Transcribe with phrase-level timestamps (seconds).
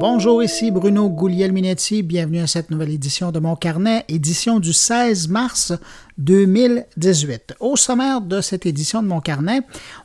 [0.00, 2.02] Bonjour, ici Bruno Guglielminetti.
[2.02, 5.72] Bienvenue à cette nouvelle édition de mon carnet, édition du 16 mars
[6.18, 7.54] 2018.
[7.60, 9.62] Au sommaire de cette édition de mon carnet,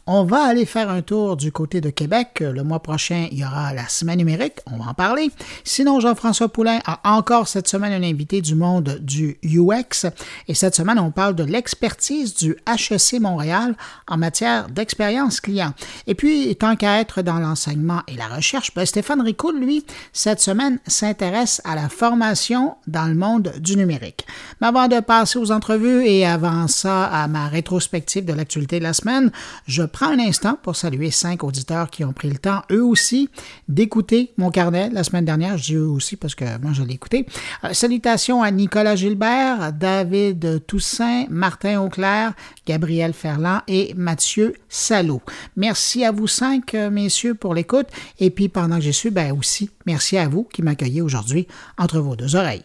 [0.07, 2.39] on va aller faire un tour du côté de Québec.
[2.39, 5.29] Le mois prochain, il y aura la semaine numérique, on va en parler.
[5.63, 10.07] Sinon, Jean-François Poulain a encore cette semaine un invité du monde du UX.
[10.47, 13.75] Et cette semaine, on parle de l'expertise du HEC Montréal
[14.07, 15.73] en matière d'expérience client.
[16.07, 20.39] Et puis, tant qu'à être dans l'enseignement et la recherche, ben, Stéphane Ricoul, lui, cette
[20.39, 24.25] semaine, s'intéresse à la formation dans le monde du numérique.
[24.61, 28.83] Mais avant de passer aux entrevues, et avant ça, à ma rétrospective de l'actualité de
[28.83, 29.31] la semaine,
[29.67, 33.29] je prends un instant pour saluer cinq auditeurs qui ont pris le temps, eux aussi,
[33.67, 35.57] d'écouter mon carnet la semaine dernière.
[35.57, 37.25] Je dis eux aussi parce que moi, je l'ai écouté.
[37.63, 42.33] Euh, salutations à Nicolas Gilbert, David Toussaint, Martin Auclair,
[42.65, 45.21] Gabriel Ferland et Mathieu Salot.
[45.55, 47.87] Merci à vous cinq, euh, messieurs, pour l'écoute.
[48.19, 51.99] Et puis, pendant que j'ai su, ben aussi, merci à vous qui m'accueillez aujourd'hui entre
[51.99, 52.63] vos deux oreilles.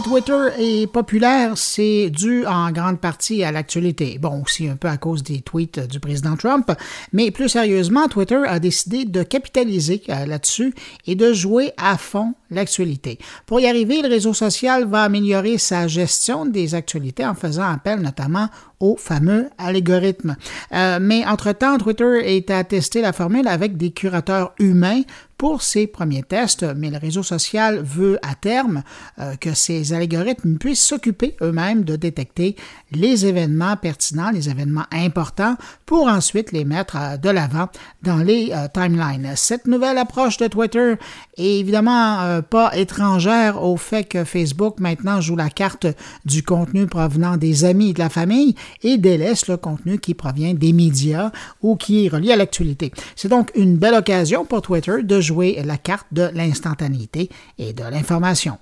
[0.00, 4.18] Twitter est populaire, c'est dû en grande partie à l'actualité.
[4.18, 6.72] Bon, aussi un peu à cause des tweets du président Trump,
[7.12, 10.74] mais plus sérieusement, Twitter a décidé de capitaliser euh, là-dessus
[11.06, 13.18] et de jouer à fond l'actualité.
[13.44, 18.00] Pour y arriver, le réseau social va améliorer sa gestion des actualités en faisant appel
[18.00, 18.48] notamment
[18.80, 20.36] au fameux algorithme.
[20.72, 25.02] Euh, mais entre-temps, Twitter est à tester la formule avec des curateurs humains
[25.42, 28.84] pour ses premiers tests, mais le réseau social veut à terme
[29.18, 32.54] euh, que ces algorithmes puissent s'occuper eux-mêmes de détecter
[32.92, 37.66] les événements pertinents, les événements importants, pour ensuite les mettre euh, de l'avant
[38.04, 39.32] dans les timelines.
[39.34, 40.94] Cette nouvelle approche de Twitter
[41.36, 45.86] est évidemment pas étrangère au fait que Facebook maintenant joue la carte
[46.24, 50.54] du contenu provenant des amis et de la famille et délaisse le contenu qui provient
[50.54, 51.30] des médias
[51.62, 52.92] ou qui est relié à l'actualité.
[53.16, 57.84] C'est donc une belle occasion pour Twitter de jouer la carte de l'instantanéité et de
[57.84, 58.58] l'information.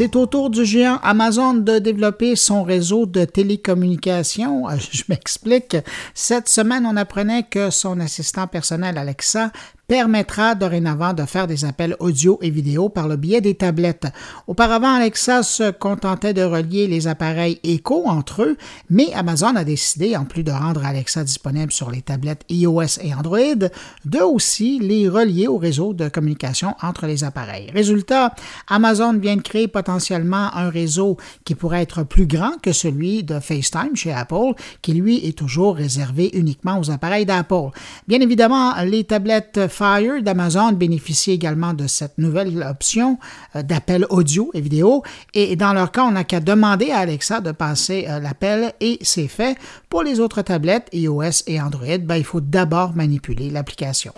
[0.00, 4.66] C'est au tour du géant Amazon de développer son réseau de télécommunications.
[4.78, 5.76] Je m'explique.
[6.14, 9.52] Cette semaine, on apprenait que son assistant personnel Alexa
[9.90, 14.06] permettra dorénavant de faire des appels audio et vidéo par le biais des tablettes.
[14.46, 18.56] Auparavant, Alexa se contentait de relier les appareils Echo entre eux,
[18.88, 23.12] mais Amazon a décidé, en plus de rendre Alexa disponible sur les tablettes iOS et
[23.12, 23.66] Android,
[24.04, 27.68] de aussi les relier au réseau de communication entre les appareils.
[27.74, 28.32] Résultat,
[28.68, 33.40] Amazon vient de créer potentiellement un réseau qui pourrait être plus grand que celui de
[33.40, 37.70] FaceTime chez Apple, qui lui est toujours réservé uniquement aux appareils d'Apple.
[38.06, 43.18] Bien évidemment, les tablettes Fire d'Amazon bénéficie également de cette nouvelle option
[43.56, 45.02] euh, d'appel audio et vidéo.
[45.32, 48.98] Et dans leur cas, on n'a qu'à demander à Alexa de passer euh, l'appel et
[49.00, 49.56] c'est fait.
[49.88, 54.12] Pour les autres tablettes iOS et Android, ben, il faut d'abord manipuler l'application.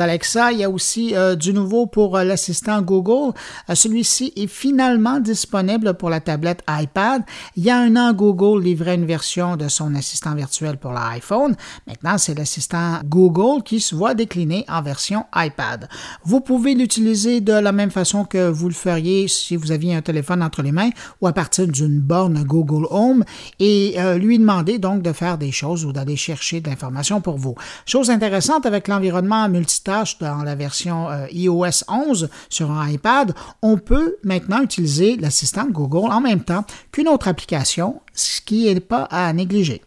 [0.00, 3.32] Parlant d'Alexa, il y a aussi euh, du nouveau pour euh, l'assistant Google.
[3.68, 7.22] Euh, celui-ci est finalement disponible pour la tablette iPad.
[7.54, 11.54] Il y a un an, Google livrait une version de son assistant virtuel pour l'iPhone.
[11.86, 15.88] Maintenant, c'est l'assistant Google qui se voit décliner en version iPad.
[16.24, 20.02] Vous pouvez l'utiliser de la même façon que vous le feriez si vous aviez un
[20.02, 20.90] téléphone entre les mains
[21.20, 23.24] ou à partir d'une borne Google Home
[23.60, 27.54] et lui demander donc de faire des choses ou d'aller chercher de l'information pour vous.
[27.86, 33.76] Chose intéressante avec l'environnement multitâche dans la version euh, iOS 11 sur un iPad, on
[33.76, 39.04] peut maintenant utiliser l'assistant Google en même temps qu'une autre application, ce qui n'est pas
[39.04, 39.82] à négliger.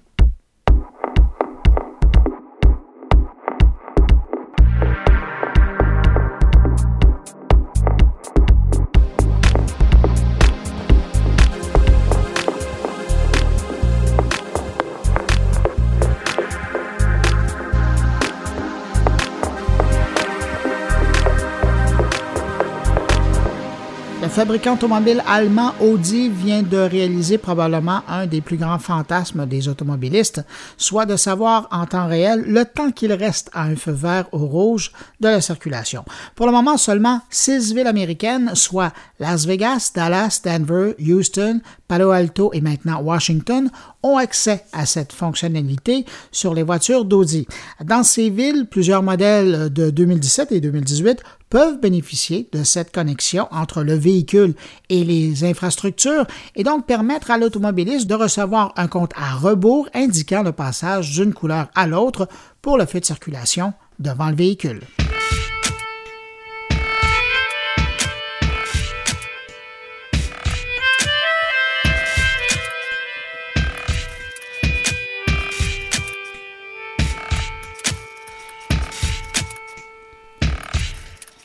[24.33, 30.43] Fabricant automobile allemand Audi vient de réaliser probablement un des plus grands fantasmes des automobilistes,
[30.75, 34.39] soit de savoir en temps réel le temps qu'il reste à un feu vert ou
[34.39, 36.03] rouge de la circulation.
[36.33, 42.49] Pour le moment, seulement six villes américaines, soit Las Vegas, Dallas, Denver, Houston, Palo Alto
[42.53, 43.69] et maintenant Washington,
[44.01, 47.47] ont accès à cette fonctionnalité sur les voitures d'Audi.
[47.83, 51.21] Dans ces villes, plusieurs modèles de 2017 et 2018
[51.53, 54.55] peuvent bénéficier de cette connexion entre le véhicule
[54.89, 60.41] et les infrastructures et donc permettre à l'automobiliste de recevoir un compte à rebours indiquant
[60.41, 62.27] le passage d'une couleur à l'autre
[62.63, 64.81] pour le feu de circulation devant le véhicule.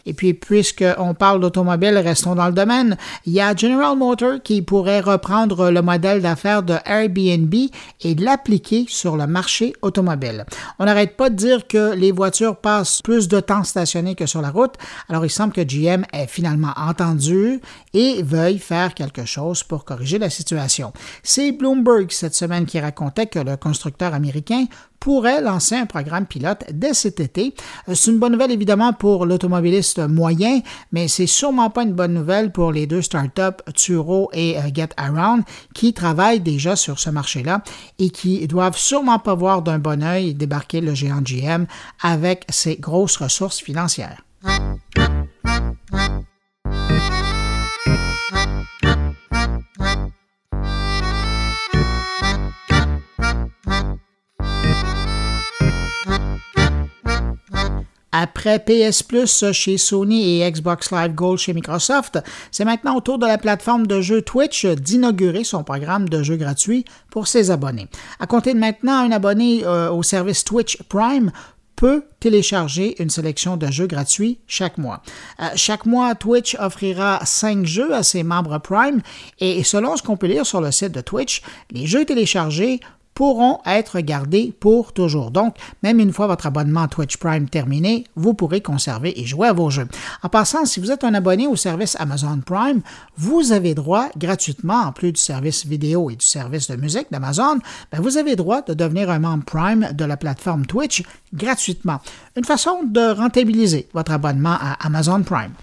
[0.08, 2.96] Et puis, puisqu'on parle d'automobile, restons dans le domaine.
[3.26, 8.87] Il y a General Motors qui pourrait reprendre le modèle d'affaires de Airbnb et l'appliquer
[8.88, 10.46] sur le marché automobile.
[10.78, 14.40] On n'arrête pas de dire que les voitures passent plus de temps stationnées que sur
[14.40, 14.76] la route.
[15.10, 17.61] Alors, il semble que GM ait finalement entendu
[17.93, 20.94] et veuille faire quelque chose pour corriger la situation.
[21.22, 24.64] C'est Bloomberg cette semaine qui racontait que le constructeur américain
[25.00, 27.55] pourrait lancer un programme pilote dès cet été.
[27.89, 30.61] Euh, c'est une bonne nouvelle évidemment pour l'automobiliste moyen,
[30.93, 34.91] mais c'est sûrement pas une bonne nouvelle pour les deux startups Turo et euh, Get
[34.97, 37.62] Around qui travaillent déjà sur ce marché-là
[37.99, 41.67] et qui doivent sûrement pas voir d'un bon œil débarquer le géant GM
[42.03, 44.23] avec ses grosses ressources financières.
[58.20, 62.19] Après PS Plus chez Sony et Xbox Live Gold chez Microsoft,
[62.50, 66.35] c'est maintenant au tour de la plateforme de jeux Twitch d'inaugurer son programme de jeux
[66.35, 67.87] gratuits pour ses abonnés.
[68.19, 71.31] À compter de maintenant, un abonné euh, au service Twitch Prime
[71.76, 75.00] peut télécharger une sélection de jeux gratuits chaque mois.
[75.38, 79.00] Euh, chaque mois, Twitch offrira cinq jeux à ses membres Prime
[79.38, 81.41] et selon ce qu'on peut lire sur le site de Twitch,
[81.71, 82.81] les jeux téléchargés
[83.19, 85.32] pourront être gardés pour toujours.
[85.32, 89.53] Donc, même une fois votre abonnement Twitch Prime terminé, vous pourrez conserver et jouer à
[89.53, 89.88] vos jeux.
[90.23, 92.81] En passant, si vous êtes un abonné au service Amazon Prime,
[93.17, 97.59] vous avez droit gratuitement, en plus du service vidéo et du service de musique d'Amazon,
[97.91, 101.03] ben, vous avez droit de devenir un membre Prime de la plateforme Twitch
[101.35, 101.99] gratuitement.
[102.37, 105.55] Une façon de rentabiliser votre abonnement à Amazon Prime.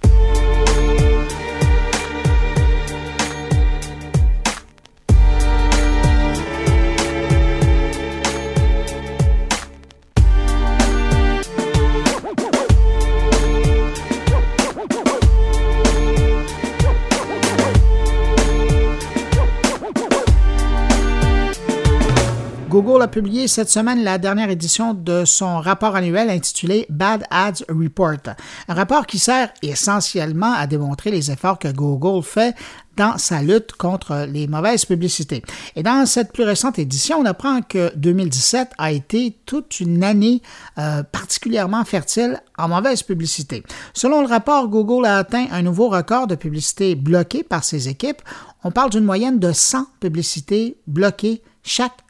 [22.75, 27.63] Google a publié cette semaine la dernière édition de son rapport annuel intitulé Bad Ads
[27.69, 28.35] Report,
[28.67, 32.53] un rapport qui sert essentiellement à démontrer les efforts que Google fait
[32.97, 35.41] dans sa lutte contre les mauvaises publicités.
[35.77, 40.41] Et dans cette plus récente édition, on apprend que 2017 a été toute une année
[40.77, 43.63] euh, particulièrement fertile en mauvaise publicité.
[43.93, 48.21] Selon le rapport, Google a atteint un nouveau record de publicité bloquée par ses équipes.
[48.65, 52.04] On parle d'une moyenne de 100 publicités bloquées chaque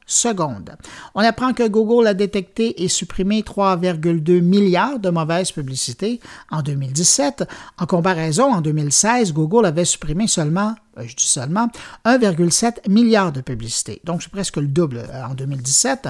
[1.16, 6.20] On apprend que Google a détecté et supprimé 3,2 milliards de mauvaises publicités
[6.52, 7.48] en 2017.
[7.80, 11.70] En comparaison, en 2016, Google avait supprimé seulement je dis seulement,
[12.06, 14.02] 1,7 milliard de publicités.
[14.04, 16.10] Donc, c'est presque le double euh, en 2017.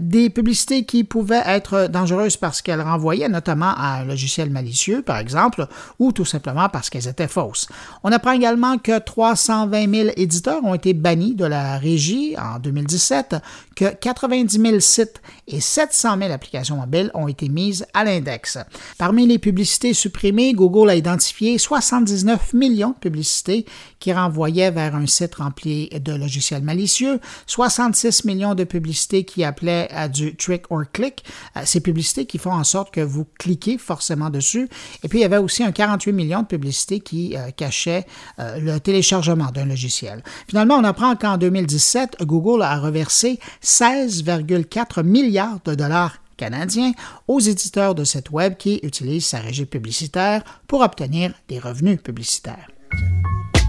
[0.00, 5.18] Des publicités qui pouvaient être dangereuses parce qu'elles renvoyaient notamment à un logiciel malicieux, par
[5.18, 5.66] exemple,
[5.98, 7.68] ou tout simplement parce qu'elles étaient fausses.
[8.02, 13.36] On apprend également que 320 000 éditeurs ont été bannis de la régie en 2017,
[13.74, 18.58] que 90 000 sites et 700 000 applications mobiles ont été mises à l'index.
[18.98, 23.66] Parmi les publicités supprimées, Google a identifié 79 millions de publicités
[23.98, 29.88] qui renvoyait vers un site rempli de logiciels malicieux, 66 millions de publicités qui appelaient
[29.90, 31.24] à du trick or click,
[31.56, 34.68] euh, ces publicités qui font en sorte que vous cliquez forcément dessus,
[35.02, 38.06] et puis il y avait aussi un 48 millions de publicités qui euh, cachaient
[38.38, 40.22] euh, le téléchargement d'un logiciel.
[40.48, 46.92] Finalement, on apprend qu'en 2017, Google a reversé 16,4 milliards de dollars canadiens
[47.28, 52.68] aux éditeurs de sites web qui utilisent sa régie publicitaire pour obtenir des revenus publicitaires.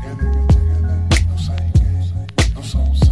[0.03, 1.71] Don't say,
[2.55, 3.10] don't say,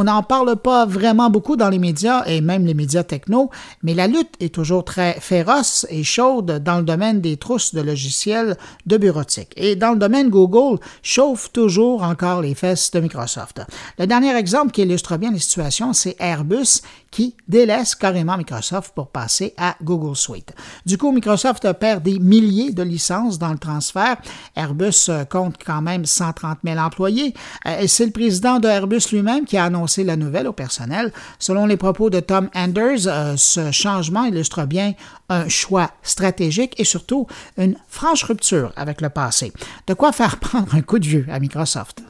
[0.00, 3.50] On n'en parle pas vraiment beaucoup dans les médias et même les médias techno,
[3.82, 7.82] mais la lutte est toujours très féroce et chaude dans le domaine des trousses de
[7.82, 9.52] logiciels de bureautique.
[9.56, 13.60] Et dans le domaine Google, chauffe toujours encore les fesses de Microsoft.
[13.98, 16.80] Le dernier exemple qui illustre bien la situation, c'est Airbus
[17.10, 20.54] qui délaisse carrément Microsoft pour passer à Google Suite.
[20.86, 24.16] Du coup, Microsoft perd des milliers de licences dans le transfert.
[24.56, 27.34] Airbus euh, compte quand même 130 000 employés
[27.66, 31.12] euh, et c'est le président de Airbus lui-même qui a annoncé la nouvelle au personnel.
[31.38, 34.94] Selon les propos de Tom Anders, euh, ce changement illustre bien
[35.28, 37.26] un choix stratégique et surtout
[37.58, 39.52] une franche rupture avec le passé.
[39.86, 42.02] De quoi faire prendre un coup de vieux à Microsoft.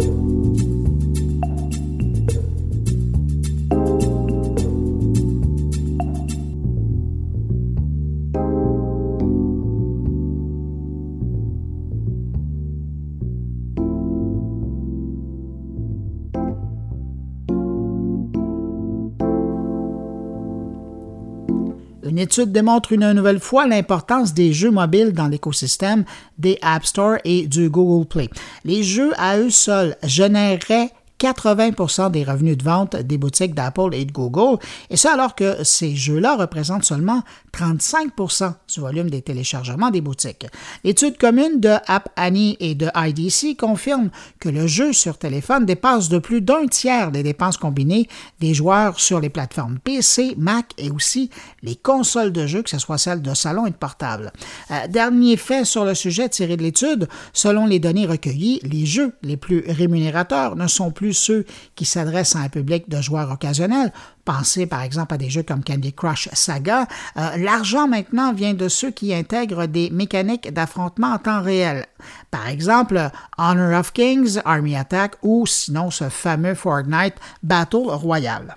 [22.11, 26.05] Une étude démontre une nouvelle fois l'importance des jeux mobiles dans l'écosystème
[26.39, 28.29] des App Store et du Google Play.
[28.65, 30.91] Les jeux à eux seuls généreraient
[31.21, 35.63] 80% des revenus de vente des boutiques d'Apple et de Google, et ça alors que
[35.63, 37.23] ces jeux-là représentent seulement
[37.53, 40.47] 35% du volume des téléchargements des boutiques.
[40.85, 46.09] L'étude commune de App Annie et de IDC confirme que le jeu sur téléphone dépasse
[46.09, 48.09] de plus d'un tiers des dépenses combinées
[48.41, 51.31] des joueurs sur les plateformes PC, Mac et aussi
[51.63, 54.33] les consoles de jeux, que ce soit celles de salon et de portable.
[54.71, 59.13] Euh, dernier fait sur le sujet tiré de l'étude, selon les données recueillies, les jeux
[59.23, 63.93] les plus rémunérateurs ne sont plus ceux qui s'adressent à un public de joueurs occasionnels.
[64.25, 66.87] Pensez par exemple à des jeux comme Candy Crush Saga.
[67.17, 71.87] Euh, l'argent maintenant vient de ceux qui intègrent des mécaniques d'affrontement en temps réel.
[72.31, 78.55] Par exemple, Honor of Kings, Army Attack ou sinon ce fameux Fortnite Battle Royale.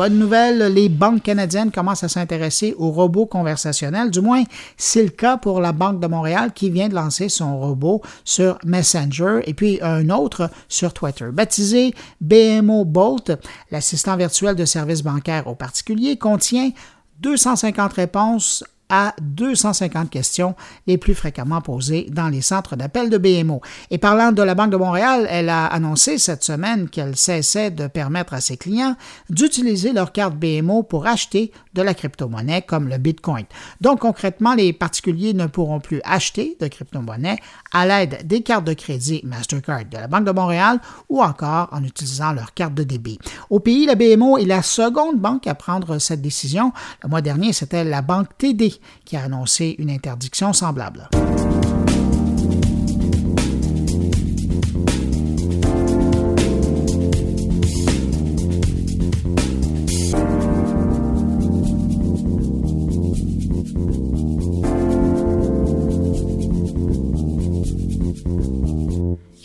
[0.00, 4.10] Bonne nouvelle, les banques canadiennes commencent à s'intéresser aux robots conversationnels.
[4.10, 4.44] Du moins,
[4.78, 8.56] c'est le cas pour la Banque de Montréal qui vient de lancer son robot sur
[8.64, 11.26] Messenger et puis un autre sur Twitter.
[11.30, 11.92] Baptisé
[12.22, 13.32] BMO Bolt,
[13.70, 16.70] l'assistant virtuel de services bancaires aux particuliers contient
[17.18, 20.54] 250 réponses à 250 questions
[20.86, 23.60] les plus fréquemment posées dans les centres d'appel de BMO.
[23.90, 27.86] Et parlant de la Banque de Montréal, elle a annoncé cette semaine qu'elle cessait de
[27.86, 28.96] permettre à ses clients
[29.30, 33.44] d'utiliser leur carte BMO pour acheter de la crypto-monnaie comme le Bitcoin.
[33.80, 37.38] Donc concrètement, les particuliers ne pourront plus acheter de crypto-monnaie
[37.72, 41.84] à l'aide des cartes de crédit Mastercard de la Banque de Montréal ou encore en
[41.84, 43.18] utilisant leur carte de débit.
[43.48, 46.72] Au pays, la BMO est la seconde banque à prendre cette décision.
[47.02, 48.74] Le mois dernier, c'était la banque TD
[49.04, 51.08] qui a annoncé une interdiction semblable.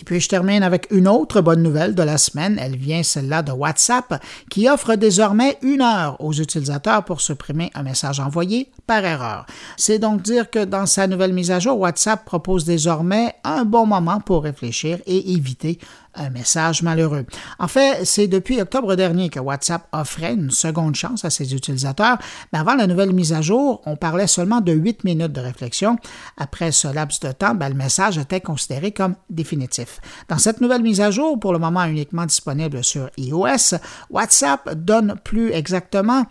[0.05, 2.57] Puis je termine avec une autre bonne nouvelle de la semaine.
[2.61, 7.83] Elle vient celle-là de WhatsApp qui offre désormais une heure aux utilisateurs pour supprimer un
[7.83, 9.45] message envoyé par erreur.
[9.77, 13.85] C'est donc dire que dans sa nouvelle mise à jour, WhatsApp propose désormais un bon
[13.85, 15.79] moment pour réfléchir et éviter
[16.15, 17.25] un message malheureux.
[17.59, 22.17] En fait, c'est depuis octobre dernier que WhatsApp offrait une seconde chance à ses utilisateurs,
[22.51, 25.97] mais avant la nouvelle mise à jour, on parlait seulement de 8 minutes de réflexion.
[26.37, 29.99] Après ce laps de temps, ben, le message était considéré comme définitif.
[30.29, 33.77] Dans cette nouvelle mise à jour, pour le moment uniquement disponible sur iOS,
[34.09, 36.25] WhatsApp donne plus exactement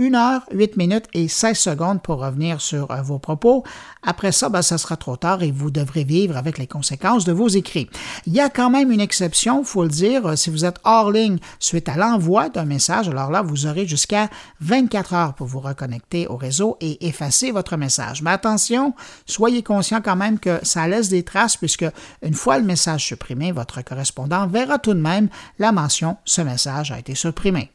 [0.00, 3.64] 1 heure, 8 minutes et 16 secondes pour revenir sur euh, vos propos.
[4.02, 7.32] Après ça, ben, ça sera trop tard et vous devrez vivre avec les conséquences de
[7.32, 7.90] vos écrits.
[8.26, 11.10] Il y a quand même une exception, faut le dire, euh, si vous êtes hors
[11.10, 14.30] ligne suite à l'envoi d'un message, alors là, vous aurez jusqu'à
[14.60, 18.22] 24 heures pour vous reconnecter au réseau et effacer votre message.
[18.22, 18.94] Mais attention,
[19.26, 21.86] soyez conscient quand même que ça laisse des traces puisque
[22.22, 25.28] une fois le message supprimé, votre correspondant verra tout de même
[25.58, 27.70] la mention ce message a été supprimé.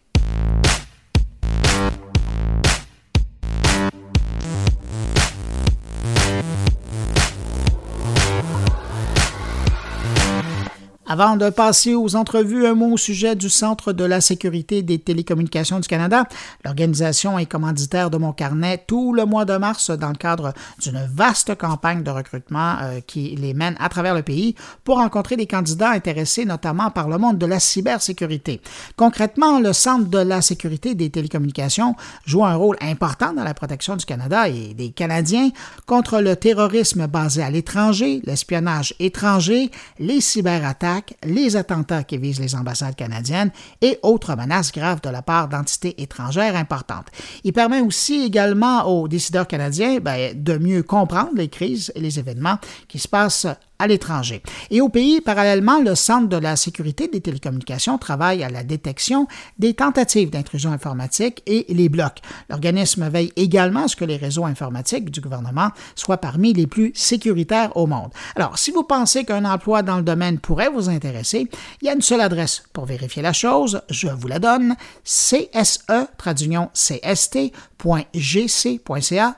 [11.08, 14.98] Avant de passer aux entrevues, un mot au sujet du Centre de la sécurité des
[14.98, 16.24] télécommunications du Canada.
[16.64, 21.08] L'organisation est commanditaire de mon carnet tout le mois de mars dans le cadre d'une
[21.14, 25.46] vaste campagne de recrutement euh, qui les mène à travers le pays pour rencontrer des
[25.46, 28.60] candidats intéressés notamment par le monde de la cybersécurité.
[28.96, 31.96] Concrètement, le Centre de la sécurité des télécommunications
[32.26, 35.52] joue un rôle important dans la protection du Canada et des Canadiens
[35.86, 39.70] contre le terrorisme basé à l'étranger, l'espionnage étranger,
[40.00, 45.22] les cyberattaques les attentats qui visent les ambassades canadiennes et autres menaces graves de la
[45.22, 47.08] part d'entités étrangères importantes.
[47.44, 52.20] Il permet aussi également aux décideurs canadiens ben, de mieux comprendre les crises et les
[52.20, 53.48] événements qui se passent
[53.80, 54.42] à l'étranger.
[54.72, 59.28] Et au pays, parallèlement, le Centre de la sécurité des télécommunications travaille à la détection
[59.60, 62.22] des tentatives d'intrusion informatique et les blocs.
[62.50, 66.92] L'organisme veille également à ce que les réseaux informatiques du gouvernement soient parmi les plus
[66.96, 68.12] sécuritaires au monde.
[68.36, 71.50] Alors, si vous pensez qu'un emploi dans le domaine pourrait vous intéresser,
[71.82, 75.86] il y a une seule adresse pour vérifier la chose, je vous la donne, CSE,
[76.18, 76.36] traduction
[76.74, 77.56] cst.gc.ca,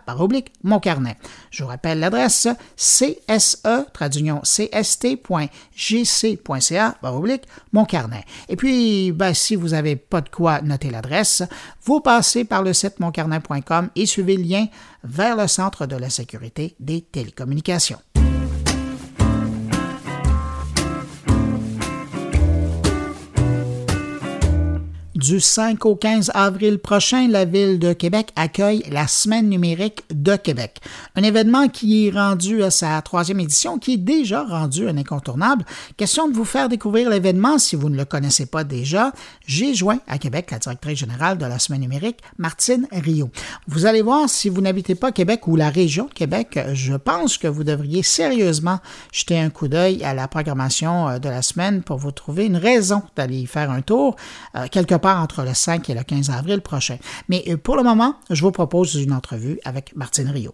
[0.05, 0.17] par.
[1.51, 3.85] Je vous rappelle l'adresse CSE,
[4.43, 5.47] cst.gc.ca,
[7.71, 8.23] mon carnet.
[8.49, 11.43] Et puis, ben, si vous n'avez pas de quoi noter l'adresse,
[11.83, 14.67] vous passez par le site moncarnet.com et suivez le lien
[15.03, 17.99] vers le Centre de la sécurité des télécommunications.
[25.17, 30.35] Du 5 au 15 avril prochain, la ville de Québec accueille la Semaine numérique de
[30.35, 30.79] Québec,
[31.15, 35.65] un événement qui est rendu à sa troisième édition, qui est déjà rendu un incontournable.
[35.97, 39.11] Question de vous faire découvrir l'événement si vous ne le connaissez pas déjà.
[39.47, 43.31] J'ai joint à Québec la directrice générale de la Semaine numérique, Martine Rio.
[43.67, 47.39] Vous allez voir, si vous n'habitez pas Québec ou la région de Québec, je pense
[47.39, 48.77] que vous devriez sérieusement
[49.11, 52.57] jeter un coup d'œil à la programmation euh, de la semaine pour vous trouver une
[52.57, 54.15] raison d'aller y faire un tour.
[54.55, 56.97] Euh, quelque part entre le 5 et le 15 avril prochain.
[57.29, 60.53] Mais euh, pour le moment, je vous propose une entrevue avec Martine Rio.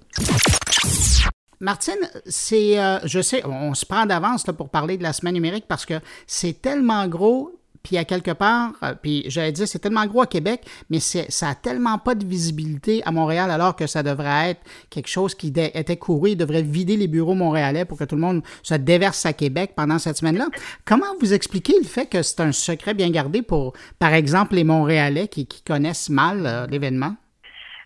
[1.59, 5.65] Martine, c'est, euh, je sais, on se prend d'avance pour parler de la semaine numérique
[5.67, 7.51] parce que c'est tellement gros,
[7.83, 11.49] puis à quelque part, euh, puis j'allais dire, c'est tellement gros à Québec, mais ça
[11.49, 15.47] a tellement pas de visibilité à Montréal, alors que ça devrait être quelque chose qui
[15.47, 16.31] était couru.
[16.31, 19.73] Il devrait vider les bureaux montréalais pour que tout le monde se déverse à Québec
[19.75, 20.47] pendant cette semaine-là.
[20.85, 24.63] Comment vous expliquez le fait que c'est un secret bien gardé pour, par exemple, les
[24.63, 27.15] Montréalais qui, connaissent mal euh, l'événement?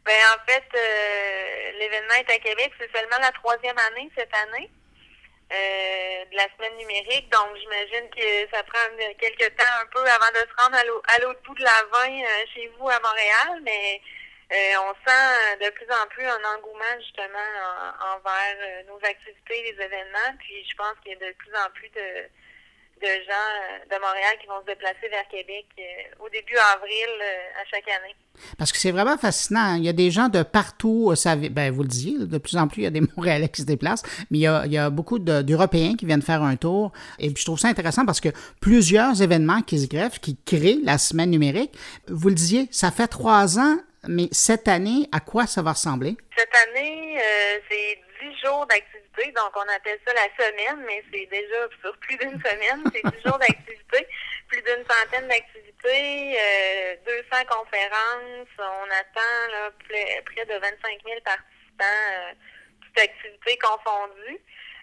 [0.05, 2.71] Bien, en fait, euh, l'événement est à Québec.
[2.79, 4.69] C'est seulement la troisième année cette année.
[5.53, 7.29] Euh, de la semaine numérique.
[7.31, 8.83] Donc, j'imagine que ça prend
[9.17, 12.45] quelques temps un peu avant de se rendre à l'autre bout de la 20 euh,
[12.53, 14.01] chez vous à Montréal, mais
[14.51, 17.47] euh, on sent de plus en plus un engouement justement
[18.13, 20.36] envers nos activités, les événements.
[20.39, 22.27] Puis, je pense qu'il y a de plus en plus de
[23.01, 27.10] de gens euh, de Montréal qui vont se déplacer vers Québec euh, au début avril
[27.21, 28.15] euh, à chaque année.
[28.57, 29.60] Parce que c'est vraiment fascinant.
[29.60, 29.77] Hein.
[29.77, 32.67] Il y a des gens de partout, ça, ben, vous le disiez, de plus en
[32.67, 34.77] plus, il y a des Montréalais qui se déplacent, mais il y a, il y
[34.77, 36.91] a beaucoup d'Européens qui viennent faire un tour.
[37.19, 38.29] Et puis je trouve ça intéressant parce que
[38.62, 41.71] plusieurs événements qui se greffent, qui créent la semaine numérique,
[42.07, 46.17] vous le disiez, ça fait trois ans, mais cette année, à quoi ça va ressembler?
[46.38, 47.19] Cette année,
[47.69, 52.17] c'est dix jours d'activité donc, on appelle ça la semaine, mais c'est déjà sur plus
[52.17, 52.83] d'une semaine.
[52.93, 54.07] C'est 10 jours d'activité,
[54.47, 58.47] plus d'une centaine d'activités, euh, 200 conférences.
[58.60, 59.71] On attend là,
[60.25, 61.83] près de 25 000 participants,
[62.13, 62.33] euh,
[62.81, 64.39] toutes activités confondues.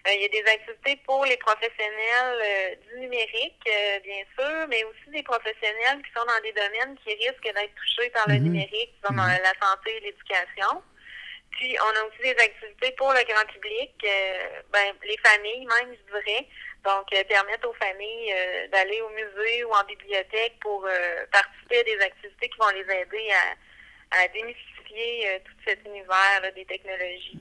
[0.07, 4.67] Euh, il y a des activités pour les professionnels euh, du numérique, euh, bien sûr,
[4.69, 8.35] mais aussi des professionnels qui sont dans des domaines qui risquent d'être touchés par le
[8.35, 8.41] mm-hmm.
[8.41, 10.83] numérique, comme la santé et l'éducation.
[11.55, 15.95] Puis on a aussi des activités pour le grand public, euh, ben, les familles même,
[15.95, 16.47] je dirais.
[16.83, 20.87] Donc, euh, permettre aux familles euh, d'aller au musée ou en bibliothèque pour
[21.31, 23.55] participer à des activités qui vont les aider à,
[24.11, 27.39] à démystifier tout cet univers des technologies.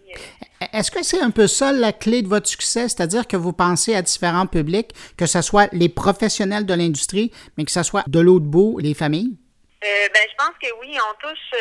[0.73, 3.95] Est-ce que c'est un peu ça la clé de votre succès, c'est-à-dire que vous pensez
[3.95, 8.19] à différents publics, que ce soit les professionnels de l'industrie, mais que ce soit de
[8.19, 9.37] l'autre bout, les familles?
[9.81, 11.55] ben, je pense que oui, on touche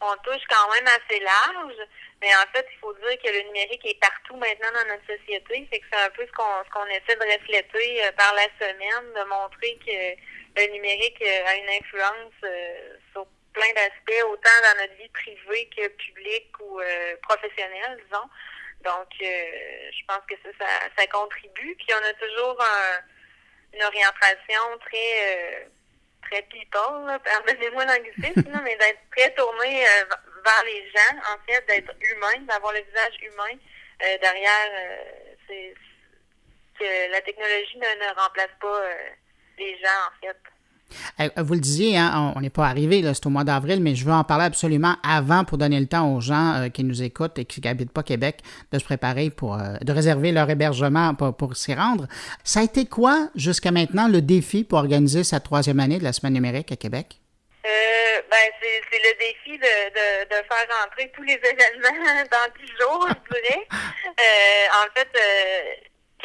[0.00, 1.76] on touche quand même assez large.
[2.22, 5.68] Mais en fait, il faut dire que le numérique est partout maintenant dans notre société.
[5.70, 8.48] C'est que c'est un peu ce qu'on ce qu'on essaie de refléter euh, par la
[8.58, 14.58] semaine, de montrer que le numérique euh, a une influence euh, sur plein d'aspects, autant
[14.62, 16.80] dans notre vie privée que publique ou
[17.22, 18.28] professionnelle, disons.
[18.84, 20.66] Donc, je pense que ça,
[20.96, 21.74] ça, contribue.
[21.76, 22.62] Puis on a toujours
[23.72, 25.68] une orientation très
[26.30, 30.04] très people, pardonnez-moi l'anglicisme, mais d'être très tourné euh,
[30.44, 33.58] vers les gens, en fait, d'être humain, d'avoir le visage humain
[34.02, 35.72] euh, derrière euh,
[36.78, 38.82] que la technologie ne, ne remplace pas
[39.58, 40.36] les gens, en fait.
[41.20, 44.04] Euh, vous le disiez, hein, on n'est pas arrivé, c'est au mois d'avril, mais je
[44.04, 47.38] veux en parler absolument avant pour donner le temps aux gens euh, qui nous écoutent
[47.38, 48.40] et qui n'habitent pas Québec
[48.72, 52.06] de se préparer pour, euh, de réserver leur hébergement pour, s'y rendre.
[52.44, 56.12] Ça a été quoi jusqu'à maintenant le défi pour organiser cette troisième année de la
[56.12, 57.18] Semaine numérique à Québec?
[58.30, 63.34] ben, c'est le défi de, de, faire rentrer tous les événements dans 10 jours, je
[63.34, 63.66] dirais.
[63.70, 65.08] en fait,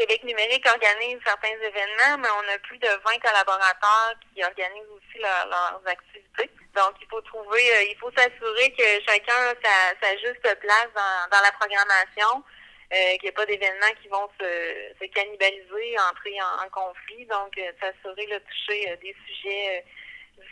[0.02, 5.22] Québec numérique organise certains événements, mais on a plus de 20 collaborateurs qui organisent aussi
[5.22, 6.50] leurs activités.
[6.74, 11.40] Donc, il faut trouver, euh, il faut s'assurer que chacun a sa, juste place dans,
[11.40, 12.44] la programmation,
[12.92, 17.28] euh, qu'il n'y ait pas d'événements qui vont se, cannibaliser, entrer en, conflit.
[17.28, 19.86] Donc, euh, s'assurer de toucher des sujets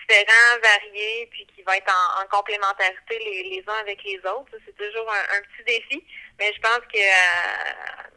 [0.10, 4.52] différents, variés, puis qui vont être en, complémentarité les, uns avec les autres.
[4.66, 6.04] C'est toujours un, petit défi,
[6.40, 7.00] mais je pense que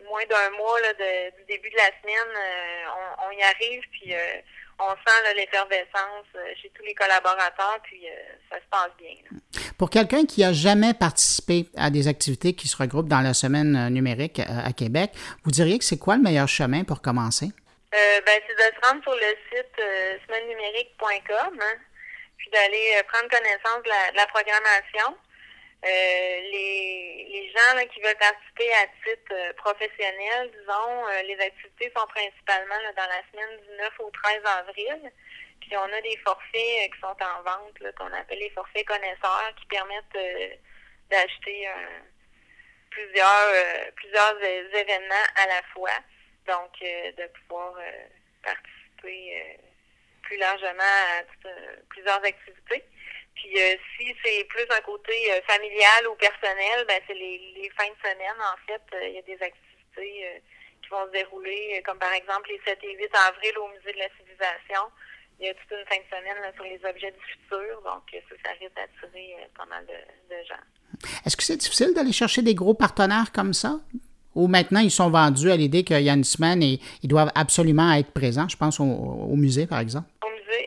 [0.09, 4.41] moins d'un mois du début de la semaine, euh, on, y arrive, puis euh,
[4.79, 8.05] on sent l'effervescence euh, chez tous les collaborateurs, puis
[8.51, 9.15] ça se passe bien.
[9.79, 13.89] Pour quelqu'un qui n'a jamais participé à des activités qui se regroupent dans la semaine
[13.89, 15.13] numérique à Québec,
[15.45, 17.49] vous diriez que c'est quoi le meilleur chemin pour commencer?
[17.93, 19.77] Ben, c'est de se rendre sur le site
[20.27, 21.79] semaine-numérique.com, hein,
[22.39, 25.17] puis d'aller prendre connaissance de la programmation.
[25.85, 31.41] Euh, les, les gens là, qui veulent participer à titre euh, professionnel, disons, euh, les
[31.41, 35.13] activités sont principalement dans la semaine du 9 au 13 avril.
[35.61, 39.67] Puis on a des forfaits qui sont en vente, qu'on appelle les forfaits connaisseurs, qui
[39.67, 40.61] permettent
[41.11, 41.69] d'acheter
[42.91, 45.91] plusieurs plusieurs événements à la fois.
[46.47, 47.75] Donc, de pouvoir
[48.43, 49.59] participer
[50.23, 51.23] plus largement à
[51.89, 52.85] plusieurs activités.
[53.35, 57.89] Puis euh, si c'est plus un côté euh, familial ou personnel, ben c'est les, fins
[57.89, 60.43] de semaine, en fait, euh, il y a des activités
[60.83, 63.99] qui vont se dérouler, comme par exemple les 7 et 8 avril au Musée de
[63.99, 64.83] la civilisation.
[65.41, 68.35] Il y a toute une fin de semaine sur les objets du futur, donc ça,
[68.45, 70.63] ça risque d'attirer pas mal de gens.
[71.27, 73.81] Est-ce que c'est difficile d'aller chercher des gros partenaires comme ça?
[74.35, 77.33] Ou maintenant, ils sont vendus à l'idée qu'il y a une semaine et ils doivent
[77.35, 80.09] absolument être présents, je pense, au musée, par exemple?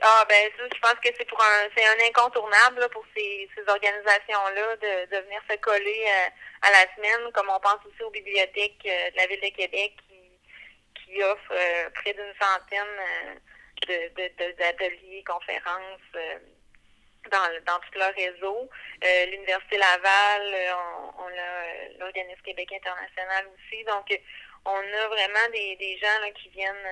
[0.02, 3.68] Ah ben ça, je pense que c'est pour un c'est un incontournable pour ces, ces
[3.68, 6.30] organisations-là de, de venir se coller euh,
[6.62, 9.94] à la semaine, comme on pense aussi aux bibliothèques euh, de la Ville de Québec
[10.08, 10.22] qui,
[10.94, 12.96] qui offrent euh, près d'une centaine
[13.88, 16.14] de, d'ateliers, conférences
[17.30, 18.70] dans, dans tout leur réseau.
[19.32, 23.84] L'Université Laval, on, on a l'Organisme Québec international aussi.
[23.86, 24.08] Donc
[24.66, 26.88] on a vraiment des, des gens là, qui viennent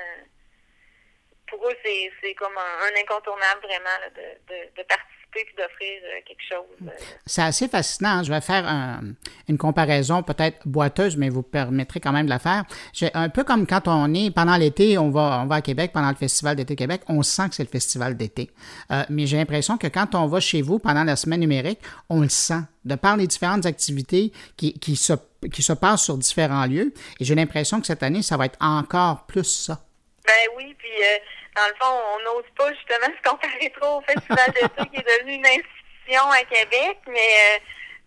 [1.53, 6.87] pour eux, c'est comme un, incontournable vraiment de, participer et d'offrir euh, quelque chose.
[6.87, 7.13] Euh.
[7.25, 8.23] C'est assez fascinant.
[8.23, 9.01] Je vais faire
[9.47, 12.63] une comparaison peut-être boiteuse, mais vous permettrez quand même de la faire.
[13.13, 16.09] Un peu comme quand on est pendant l'été, on va, on va à Québec pendant
[16.09, 18.51] le Festival d'été Québec, on sent que c'est le festival d'été.
[18.91, 22.21] Euh, mais j'ai l'impression que quand on va chez vous pendant la semaine numérique, on
[22.21, 25.13] le sent de par les différentes activités qui, qui, se,
[25.51, 26.93] qui se passent sur différents lieux.
[27.19, 29.85] Et j'ai l'impression que cette année, ça va être encore plus ça.
[30.25, 30.89] Ben oui, puis
[31.55, 35.17] dans le fond, on n'ose pas justement se comparer trop au Festival d'été qui est
[35.17, 37.59] devenu une institution à Québec, mais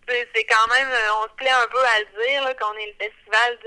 [0.09, 2.87] euh, c'est quand même, euh, on se plaît un peu à le dire qu'on est
[2.87, 3.57] le festival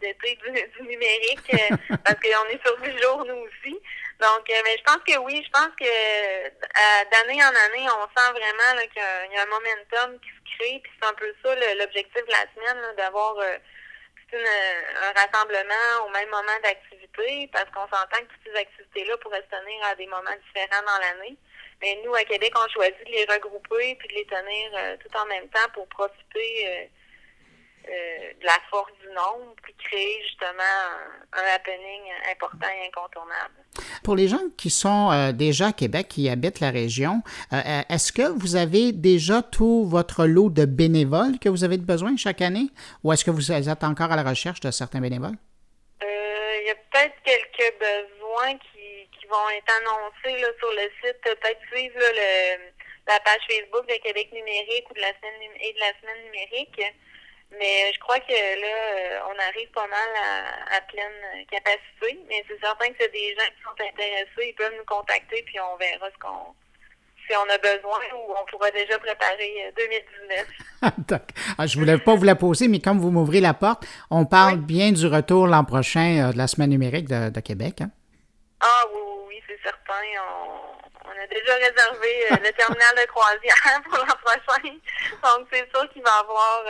[0.00, 3.78] d'été du, numérique euh, parce qu'on est sur 10 jours nous aussi.
[4.20, 6.48] Donc, mais je pense que oui, je pense que
[7.10, 10.92] d'année en année, on sent vraiment qu'il y, a un momentum qui se crée, puis
[11.00, 13.34] c'est un peu ça l'objectif de la semaine, d'avoir
[14.36, 19.56] un rassemblement au même moment d'activité parce qu'on s'entend que toutes ces activités-là pourraient se
[19.56, 21.36] tenir à des moments différents dans l'année.
[21.80, 25.16] Mais nous, à Québec, on choisit de les regrouper puis de les tenir euh, tout
[25.16, 26.90] en même temps pour profiter
[27.88, 30.62] euh, de la force du nombre puis créer justement
[31.32, 33.54] un, happening important et incontournable.
[34.04, 38.12] Pour les gens qui sont euh, déjà à Québec, qui habitent la région, euh, est-ce
[38.12, 42.68] que vous avez déjà tout votre lot de bénévoles que vous avez besoin chaque année?
[43.02, 45.36] Ou est-ce que vous êtes encore à la recherche de certains bénévoles?
[46.00, 51.20] Il y a peut-être quelques besoins qui, qui vont être annoncés là, sur le site.
[51.22, 52.70] Peut-être suivre le,
[53.08, 56.80] la page Facebook de Québec numérique ou de la semaine et de la semaine numérique.
[57.58, 60.08] Mais je crois que là, euh, on arrive pas mal
[60.70, 62.18] à, pleine capacité.
[62.28, 65.60] Mais c'est certain que c'est des gens qui sont intéressés, ils peuvent nous contacter, puis
[65.60, 66.54] on verra ce qu'on
[67.28, 70.46] si on a besoin ou on pourra déjà préparer 2019.
[70.82, 71.18] Euh,
[71.58, 74.26] ah, je ne voulais pas vous la poser, mais comme vous m'ouvrez la porte, on
[74.26, 77.82] parle bien du retour l'an prochain euh, de la semaine numérique de, Québec.
[77.82, 77.90] Hein?
[78.60, 80.02] Ah oui, oui, c'est certain.
[81.04, 84.74] On, a déjà réservé le terminal de croisière pour l'an prochain.
[85.22, 86.64] Donc, c'est sûr qu'il va y avoir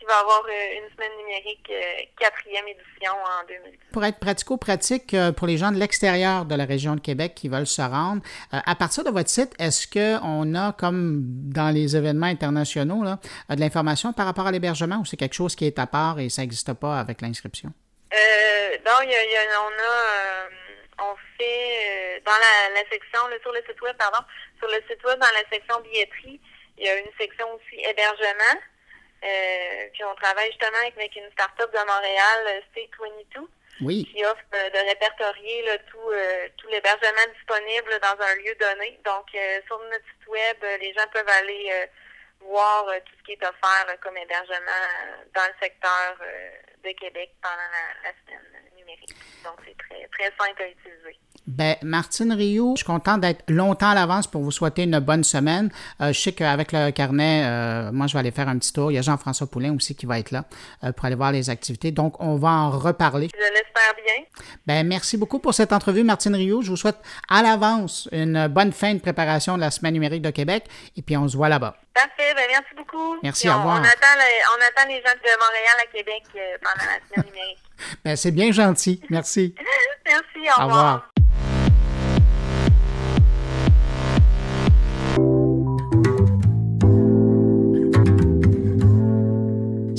[0.00, 1.70] qu'il va y avoir une semaine numérique
[2.18, 3.78] quatrième édition en 2010.
[3.92, 7.66] Pour être pratico-pratique pour les gens de l'extérieur de la région de Québec qui veulent
[7.66, 13.04] se rendre, à partir de votre site, est-ce qu'on a, comme dans les événements internationaux,
[13.04, 13.18] là,
[13.54, 16.30] de l'information par rapport à l'hébergement ou c'est quelque chose qui est à part et
[16.30, 17.70] ça n'existe pas avec l'inscription?
[18.84, 24.24] non, y a, on a, on fait dans la, section, sur le site web, pardon,
[24.58, 26.40] sur le site web, dans la section billetterie,
[26.78, 28.60] il y a une section aussi hébergement.
[29.22, 33.48] Euh, puis on travaille justement avec, une start-up de Montréal, State 22,
[33.82, 34.08] oui.
[34.12, 38.98] qui offre euh, de répertorier tout, euh, tout l'hébergement disponible dans un lieu donné.
[39.04, 39.28] Donc,
[39.66, 41.88] sur notre site web, les gens peuvent aller
[42.40, 44.80] voir tout ce qui est offert comme hébergement
[45.34, 46.16] dans le secteur
[46.82, 49.14] de Québec pendant la, la semaine numérique.
[49.44, 51.18] Donc, c'est très, très simple à utiliser.
[51.50, 55.24] Ben, Martine Rio, je suis content d'être longtemps à l'avance pour vous souhaiter une bonne
[55.24, 55.68] semaine.
[56.00, 58.92] Euh, je sais qu'avec le carnet, euh, moi, je vais aller faire un petit tour.
[58.92, 60.44] Il y a Jean-François Poulain aussi qui va être là
[60.84, 61.90] euh, pour aller voir les activités.
[61.90, 63.30] Donc, on va en reparler.
[63.34, 64.24] Je l'espère bien.
[64.64, 66.62] Ben, merci beaucoup pour cette entrevue, Martine Rio.
[66.62, 70.30] Je vous souhaite à l'avance une bonne fin de préparation de la Semaine numérique de
[70.30, 70.66] Québec.
[70.96, 71.74] Et puis, on se voit là-bas.
[71.92, 72.32] Parfait.
[72.36, 73.16] Ben, merci beaucoup.
[73.24, 73.80] Merci, au revoir.
[73.80, 74.22] On attend,
[74.56, 76.22] on attend les gens de Montréal à Québec
[76.62, 77.58] pendant la Semaine numérique.
[78.04, 79.02] ben, c'est bien gentil.
[79.10, 79.56] Merci.
[80.06, 80.48] merci.
[80.56, 81.10] Au, revoir.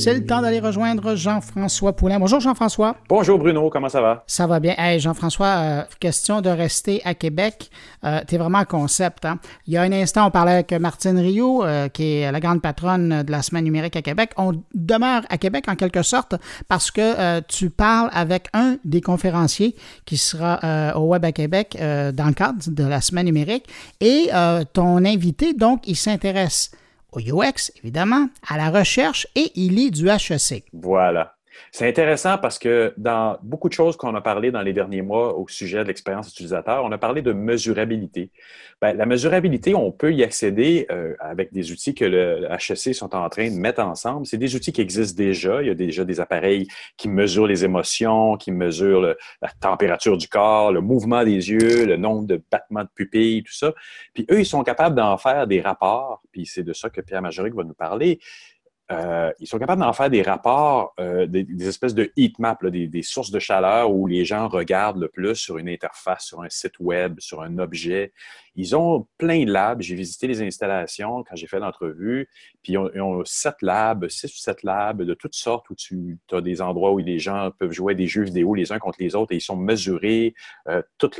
[0.03, 2.17] C'est le temps d'aller rejoindre Jean-François Poulain.
[2.17, 2.95] Bonjour Jean-François.
[3.07, 4.23] Bonjour Bruno, comment ça va?
[4.25, 4.73] Ça va bien.
[4.75, 7.69] Hey, Jean-François, euh, question de rester à Québec.
[8.03, 9.25] Euh, tu es vraiment un concept.
[9.25, 9.37] Hein?
[9.67, 12.63] Il y a un instant, on parlait avec Martine Rio, euh, qui est la grande
[12.63, 14.31] patronne de la Semaine numérique à Québec.
[14.37, 16.33] On demeure à Québec en quelque sorte
[16.67, 22.25] parce que tu parles avec un des conférenciers qui sera au Web à Québec dans
[22.25, 23.67] le cadre de la Semaine numérique.
[23.99, 24.31] Et
[24.73, 26.71] ton invité, donc, il s'intéresse
[27.11, 30.65] au UX, évidemment, à la recherche et il est du HEC.
[30.73, 31.35] Voilà.
[31.71, 35.37] C'est intéressant parce que dans beaucoup de choses qu'on a parlé dans les derniers mois
[35.37, 38.31] au sujet de l'expérience utilisateur, on a parlé de mesurabilité.
[38.81, 43.13] Ben, la mesurabilité, on peut y accéder euh, avec des outils que le HEC sont
[43.15, 44.25] en train de mettre ensemble.
[44.25, 45.61] C'est des outils qui existent déjà.
[45.61, 50.27] Il y a déjà des appareils qui mesurent les émotions, qui mesurent la température du
[50.27, 53.71] corps, le mouvement des yeux, le nombre de battements de pupilles, tout ça.
[54.15, 56.23] Puis eux, ils sont capables d'en faire des rapports.
[56.31, 58.19] Puis c'est de ça que Pierre Majoric va nous parler.
[58.91, 63.01] Euh, ils sont capables d'en faire des rapports, euh, des, espèces de heat maps, des,
[63.01, 66.79] sources de chaleur où les gens regardent le plus sur une interface, sur un site
[66.79, 68.13] web, sur un objet.
[68.55, 69.81] Ils ont plein de labs.
[69.81, 72.27] J'ai visité les installations quand j'ai fait l'entrevue.
[72.63, 76.41] Puis ils ont, sept labs, six ou sept labs de toutes sortes où tu as
[76.41, 79.31] des endroits où les gens peuvent jouer des jeux vidéo les uns contre les autres
[79.31, 80.33] et ils sont mesurés,
[80.67, 81.17] euh, toutes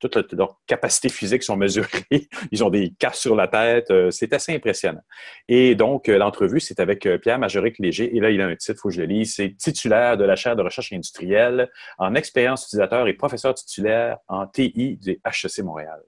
[0.00, 1.88] toutes leurs capacités physiques sont mesurées.
[2.52, 3.90] Ils ont des casques sur la tête.
[3.90, 5.02] Euh, c'est assez impressionnant.
[5.48, 8.16] Et donc, euh, l'entrevue, c'est avec euh, Pierre Majoric Léger.
[8.16, 9.34] Et là, il a un titre, il faut que je le lise.
[9.34, 14.46] C'est titulaire de la chaire de recherche industrielle en expérience utilisateur et professeur titulaire en
[14.46, 16.00] TI du HEC Montréal.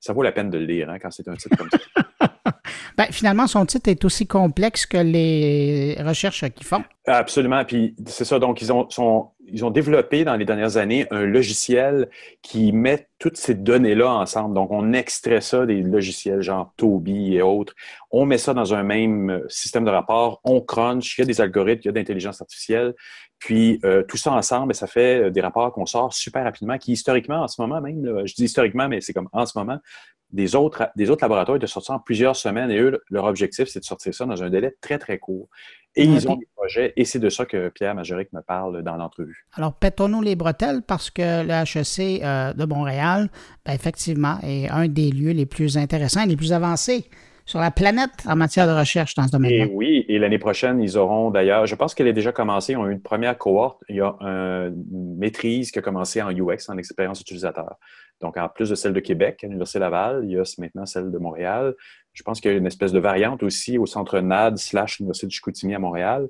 [0.00, 1.78] Ça vaut la peine de le lire hein, quand c'est un titre comme ça.
[2.96, 6.84] ben, finalement, son titre est aussi complexe que les recherches qu'ils font.
[7.06, 7.64] Absolument.
[7.64, 8.38] Puis c'est ça.
[8.38, 12.08] Donc, ils ont, sont, ils ont développé dans les dernières années un logiciel
[12.42, 14.54] qui met toutes ces données-là ensemble.
[14.54, 17.74] Donc, on extrait ça des logiciels genre Toby et autres.
[18.10, 20.40] On met ça dans un même système de rapport.
[20.44, 21.16] On crunch.
[21.18, 22.94] Il y a des algorithmes, il y a d'intelligence artificielle.
[23.38, 27.42] Puis, euh, tout ça ensemble, ça fait des rapports qu'on sort super rapidement, qui historiquement,
[27.42, 29.78] en ce moment même, je dis historiquement, mais c'est comme en ce moment,
[30.36, 32.70] des autres, des autres laboratoires de sortir en plusieurs semaines.
[32.70, 35.48] Et eux, leur objectif, c'est de sortir ça dans un délai très, très court.
[35.98, 38.96] Et ils ont des projets, et c'est de ça que Pierre Majoric me parle dans
[38.96, 39.46] l'entrevue.
[39.54, 43.30] Alors, pétons-nous les bretelles parce que le HEC euh, de Montréal,
[43.64, 47.08] ben, effectivement, est un des lieux les plus intéressants et les plus avancés
[47.46, 49.52] sur la planète en matière de recherche dans ce domaine.
[49.52, 52.76] Et oui, et l'année prochaine, ils auront d'ailleurs, je pense qu'elle est déjà commencée, ils
[52.76, 53.82] ont eu une première cohorte.
[53.88, 57.76] Il y a une maîtrise qui a commencé en UX, en expérience utilisateur.
[58.20, 61.10] Donc, en plus de celle de Québec, à l'Université Laval, il y a maintenant celle
[61.10, 61.74] de Montréal.
[62.12, 65.26] Je pense qu'il y a une espèce de variante aussi au centre NAD slash l'Université
[65.26, 66.28] de Chicoutimi à Montréal.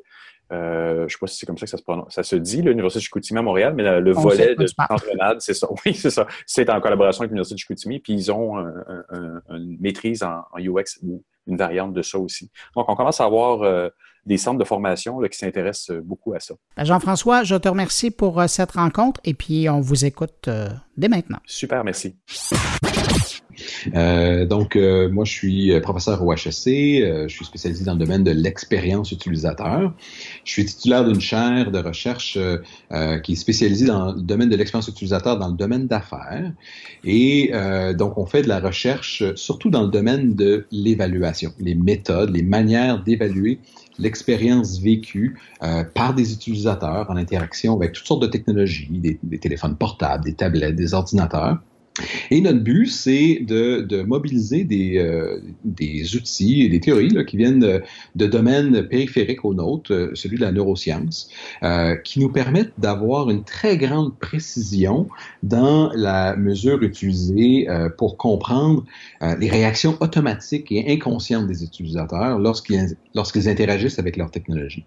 [0.53, 2.14] Euh, je ne sais pas si c'est comme ça que ça se, prononce.
[2.14, 5.55] ça se dit, l'Université de Chicoutimi à Montréal, mais le, volet de centre NAD, c'est
[5.55, 5.68] ça.
[5.85, 6.27] Oui, c'est ça.
[6.46, 11.22] C'est en collaboration avec l'Université de Chicoutimi, puis ils ont une maîtrise en, UX ou
[11.46, 12.51] une variante de ça aussi.
[12.75, 13.88] Donc, on commence à avoir euh,
[14.26, 16.54] des centres de formation qui s'intéressent beaucoup à ça.
[16.76, 20.48] Ben, Jean-François, je te remercie pour euh, cette rencontre et puis on vous écoute
[20.96, 21.38] dès maintenant.
[21.46, 22.16] Super, merci.
[23.94, 26.64] Euh, donc, euh, moi, je suis euh, professeur au HEC.
[26.64, 29.94] je suis spécialisé dans le domaine de l'expérience utilisateur.
[30.44, 32.38] Je suis titulaire d'une chaire de recherche
[33.22, 36.52] qui est spécialisée dans le domaine de l'expérience utilisateur dans le domaine d'affaires.
[37.04, 37.52] Et
[37.96, 42.42] donc, on fait de la recherche surtout dans le domaine de l'évaluation, les méthodes, les
[42.42, 43.60] manières d'évaluer
[43.98, 49.38] l'expérience vécue euh, par des utilisateurs en interaction avec toutes sortes de technologies, des, des
[49.38, 51.59] téléphones portables, des tablettes, des ordinateurs.
[52.30, 57.24] Et notre but, c'est de, de, mobiliser des, euh, des, outils et des théories là,
[57.24, 57.61] qui viennent
[58.14, 61.30] de, domaines périphériques au nôtre, euh, celui de la neuroscience,
[61.62, 65.09] euh, qui nous permettent d'avoir une très grande précision
[65.42, 68.85] dans la mesure utilisée euh, pour comprendre
[69.22, 74.85] euh, les réactions automatiques et inconscientes des utilisateurs lorsqu'ils lorsqu'ils interagissent avec leur technologie.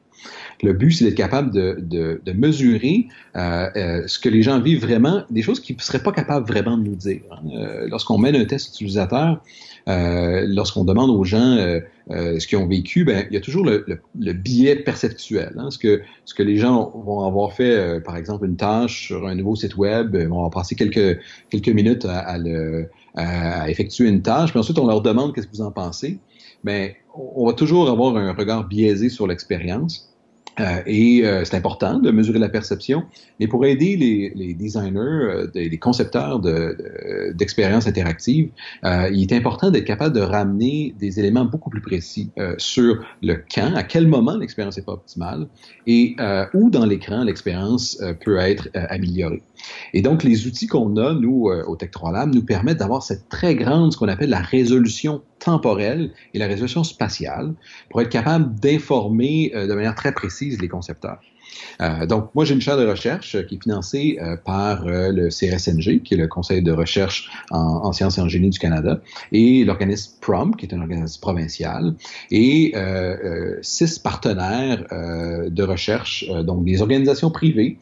[0.62, 1.80] Le but, c'est d'être capable de,
[2.24, 6.45] de, mesurer ce que les gens vivent vraiment, des choses qu'ils ne seraient pas capables
[6.45, 9.42] vraiment de nous Euh, lorsqu'on mène un test utilisateur,
[9.88, 13.66] euh, lorsqu'on demande aux gens euh, ce qu'ils ont vécu, ben, il y a toujours
[13.66, 15.54] le, biais perceptuel.
[15.58, 15.72] Hein.
[15.72, 19.36] Ce, que, ce que les gens vont avoir fait, par exemple, une tâche sur un
[19.36, 22.38] nouveau site web, vont passé quelques, quelques minutes à,
[23.16, 26.20] à, effectuer une tâche, puis ensuite on leur demande qu'est-ce que vous en pensez.
[26.64, 30.09] Ben, on va toujours avoir un regard biaisé sur l'expérience.
[30.60, 33.04] Euh, et euh, c'est important de mesurer la perception,
[33.39, 38.50] mais pour aider les, les designers, euh, les concepteurs d'expériences de, interactives,
[38.84, 43.74] il est important d'être capable de ramener des éléments beaucoup plus précis sur le quand,
[43.76, 45.48] à quel moment l'expérience n'est pas optimale,
[45.88, 46.15] et
[46.54, 49.41] où dans l'écran l'expérience peut être améliorée.
[49.93, 53.30] Et donc, les outils qu'on a, nous, au Tech 3 Lab, nous permettent d'avoir cette
[53.30, 57.54] très grande, ce qu'on appelle la résolution temporelle et la résolution spatiale
[57.89, 61.19] pour être capable d'informer de manière très précise les concepteurs.
[61.82, 65.30] Euh, donc, moi, j'ai une chaire de recherche qui est financée euh, par euh, le
[65.30, 69.02] CRSNG, qui est le Conseil de recherche en, en, sciences et en génie du Canada,
[69.32, 71.96] et l'organisme PROM, qui est un organisme provincial,
[72.32, 72.74] et
[73.62, 77.78] six partenaires de recherche, donc des organisations privées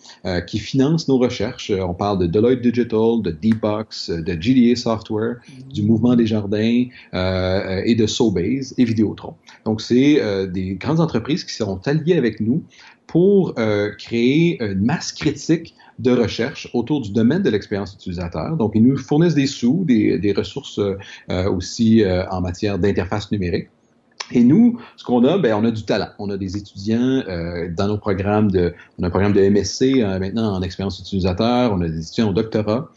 [0.48, 1.72] qui financent nos recherches.
[1.72, 5.38] On parle de Deloitte Digital, de D-Box, de GDA Software,
[5.74, 9.36] du Mouvement des Jardins et de Sobase et Vidéotron.
[9.66, 12.64] Donc, c'est des grandes entreprises qui seront alliées avec nous
[13.08, 18.56] pour euh, créer une masse critique de recherche autour du domaine de l'expérience utilisateur.
[18.56, 23.70] Donc, ils nous fournissent des sous, des, ressources euh, aussi euh, en matière d'interface numérique.
[24.32, 26.10] Et nous, ce qu'on a, ben, on a du talent.
[26.20, 30.02] On a des étudiants euh, dans nos programmes de, on a un programme de MSC
[30.02, 31.72] euh, maintenant en expérience utilisateur.
[31.74, 32.90] On a des étudiants au doctorat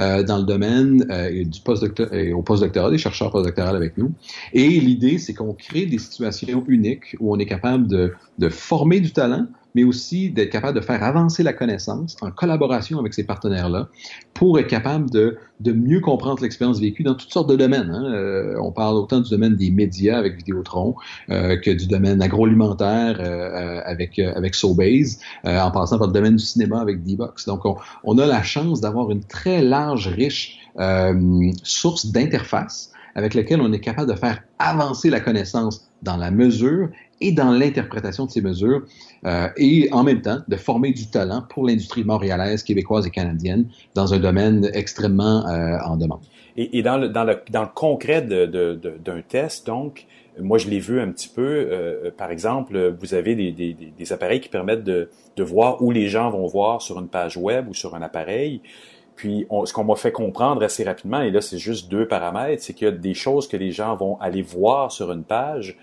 [0.00, 4.12] euh, dans le domaine et du post-doctorat, au post-doctorat, des chercheurs postdoctoraux avec nous.
[4.52, 9.00] Et l'idée, c'est qu'on crée des situations uniques où on est capable de, de former
[9.00, 9.46] du talent,
[9.76, 13.88] mais aussi d'être capable de faire avancer la connaissance en collaboration avec ces partenaires-là
[14.32, 17.90] pour être capable de, de mieux comprendre l'expérience vécue dans toutes sortes de domaines.
[17.90, 18.04] Hein.
[18.06, 20.94] Euh, on parle autant du domaine des médias avec Vidéotron
[21.28, 26.44] euh, que du domaine agroalimentaire euh, avec, avec Sobase, en passant par le domaine du
[26.44, 27.44] cinéma avec D-Box.
[27.44, 30.58] Donc, on, on, a la chance d'avoir une très large, riche
[31.62, 36.90] source d'interface avec laquelle on est capable de faire avancer la connaissance dans la mesure
[37.22, 38.82] et dans l'interprétation de ces mesures,
[39.24, 43.68] euh, et en même temps de former du talent pour l'industrie montréalaise, québécoise et canadienne
[43.94, 46.20] dans un domaine extrêmement euh, en demande.
[46.58, 50.06] Et, et, dans, le, dans, le, dans le concret d'un de, de, de, test, donc,
[50.38, 54.12] moi je l'ai vu un petit peu, euh, par exemple, vous avez des, des, des,
[54.12, 57.74] appareils qui permettent de voir où les gens vont voir sur une page web ou
[57.74, 58.60] sur un appareil.
[59.16, 62.62] Puis, on, ce qu'on m'a fait comprendre assez rapidement, et là, c'est juste deux paramètres,
[62.62, 65.78] c'est qu'il y a des choses que les gens vont aller voir sur une page.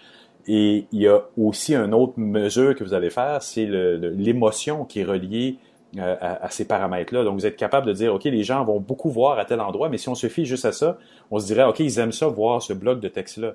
[0.47, 4.99] Et il y a aussi une autre mesure que vous allez faire, c'est l'émotion qui
[4.99, 5.57] est reliée
[5.97, 7.23] euh, à, à, ces paramètres-là.
[7.23, 9.89] Donc, vous êtes capable de dire, OK, les gens vont beaucoup voir à tel endroit,
[9.89, 10.97] mais si on se fie juste à ça,
[11.31, 13.53] on se dirait, OK, ils aiment ça, voir ce bloc de texte-là.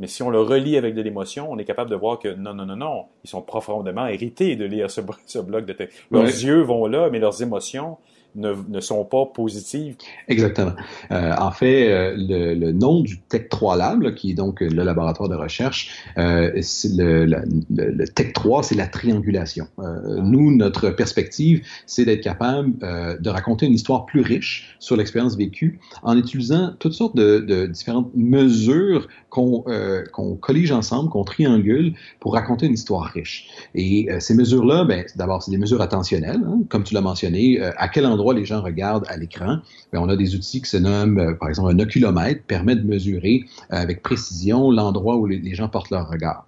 [0.00, 2.54] Mais si on le relie avec de l'émotion, on est capable de voir que non,
[2.54, 5.98] non, non, non, ils sont profondément irrités de lire ce, ce bloc de texte.
[6.10, 7.98] Leurs yeux vont là, mais leurs émotions,
[8.34, 9.96] ne, sont pas positives.
[10.28, 10.72] Exactement.
[11.10, 15.28] Euh, en fait, euh, le, nom du Tech 3 Lab, qui est donc le laboratoire
[15.28, 16.50] de recherche, euh,
[16.84, 19.66] le, Tech 3, c'est la triangulation.
[19.78, 24.96] Euh, nous, notre perspective, c'est d'être capable euh, de raconter une histoire plus riche sur
[24.96, 31.24] l'expérience vécue en utilisant toutes sortes de, différentes mesures qu'on euh, qu'on collige ensemble, qu'on
[31.24, 33.48] triangule pour raconter une histoire riche.
[33.74, 37.88] Et ces mesures-là, ben, d'abord, c'est des mesures attentionnelles, hein, comme tu l'as mentionné, à
[37.88, 39.58] quel endroit les gens regardent à l'écran,
[39.92, 42.86] ben, on a des outils qui se nomment, euh, par exemple, un oculomètre, permet de
[42.86, 46.46] mesurer euh, avec précision l'endroit où les, gens portent leur regard.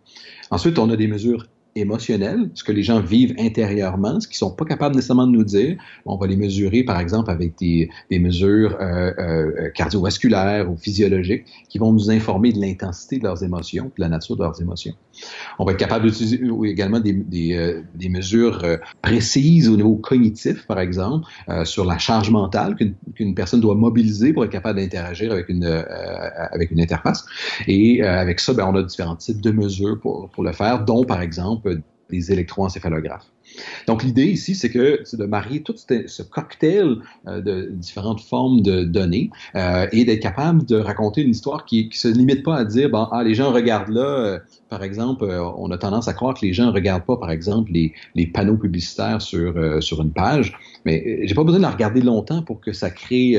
[0.51, 4.51] Ensuite, on a des mesures émotionnel, ce que les gens vivent intérieurement, ce qu'ils sont
[4.51, 5.77] pas capables nécessairement de nous dire.
[6.07, 11.45] On va les mesurer, par exemple, avec des, des mesures euh, euh, cardiovasculaires ou physiologiques
[11.69, 14.95] qui vont nous informer de l'intensité de leurs émotions, de la nature de leurs émotions.
[15.59, 19.97] On va être capable d'utiliser également des, des, euh, des mesures euh, précises au niveau
[19.97, 22.77] cognitif, par exemple, euh, sur la charge mentale
[23.15, 27.25] qu'une personne doit mobiliser pour être capable d'interagir avec une, avec une interface.
[27.67, 31.05] Et avec ça, ben, on a différents types de mesures pour, pour le faire, dont,
[31.05, 31.62] par exemple,
[32.11, 33.33] des électroencéphalographes.
[33.87, 36.97] Donc, l'idée ici, c'est que c'est de marier tout ce cocktail
[37.27, 41.89] euh, de différentes formes de données euh, et d'être capable de raconter une histoire qui
[41.89, 44.39] ne se limite pas à dire, bon, ah, les gens regardent là, euh,
[44.69, 45.25] par exemple,
[45.59, 48.27] on a tendance à croire que les gens ne regardent pas, par exemple, les, les
[48.27, 50.55] panneaux publicitaires sur, sur une page,
[50.87, 53.37] mais j'ai pas besoin de la regarder longtemps pour que ça crée,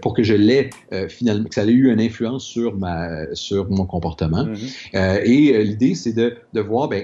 [0.00, 0.70] pour que je l'ai
[1.08, 4.44] finalement, que ça ait eu une influence sur, ma, sur mon comportement.
[4.44, 5.24] Mm-hmm.
[5.24, 7.02] et l'idée, c'est de, de voir, ben,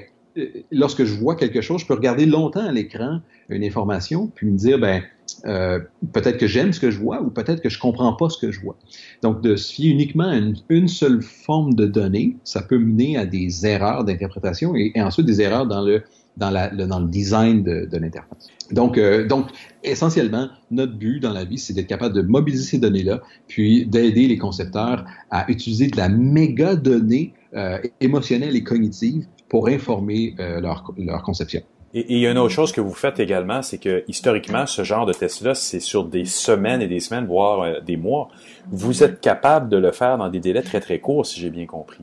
[0.70, 4.57] lorsque je vois quelque chose, je peux regarder longtemps à l'écran une information, puis me
[4.57, 5.03] dire, ben,
[5.47, 5.80] euh,
[6.12, 8.51] peut-être que j'aime ce que je vois ou peut-être que je comprends pas ce que
[8.51, 8.76] je vois.
[9.22, 13.26] Donc, de se fier uniquement à une, seule forme de données, ça peut mener à
[13.26, 16.03] des erreurs d'interprétation et, ensuite des erreurs dans le,
[16.37, 18.49] dans, le, dans le design de, de l'interface.
[18.70, 19.49] Donc, euh, donc,
[19.82, 24.26] essentiellement, notre but dans la vie, c'est d'être capable de mobiliser ces données-là, puis d'aider
[24.26, 30.61] les concepteurs à utiliser de la méga donnée euh, émotionnelle et cognitive pour informer euh,
[30.61, 31.62] leur, leur, conception.
[31.94, 34.82] Et, il y a une autre chose que vous faites également, c'est que historiquement, ce
[34.82, 38.26] genre de test-là, c'est sur des semaines et des semaines, voire euh, des mois.
[38.72, 41.66] Vous êtes capable de le faire dans des délais très très courts, si j'ai bien
[41.66, 42.02] compris.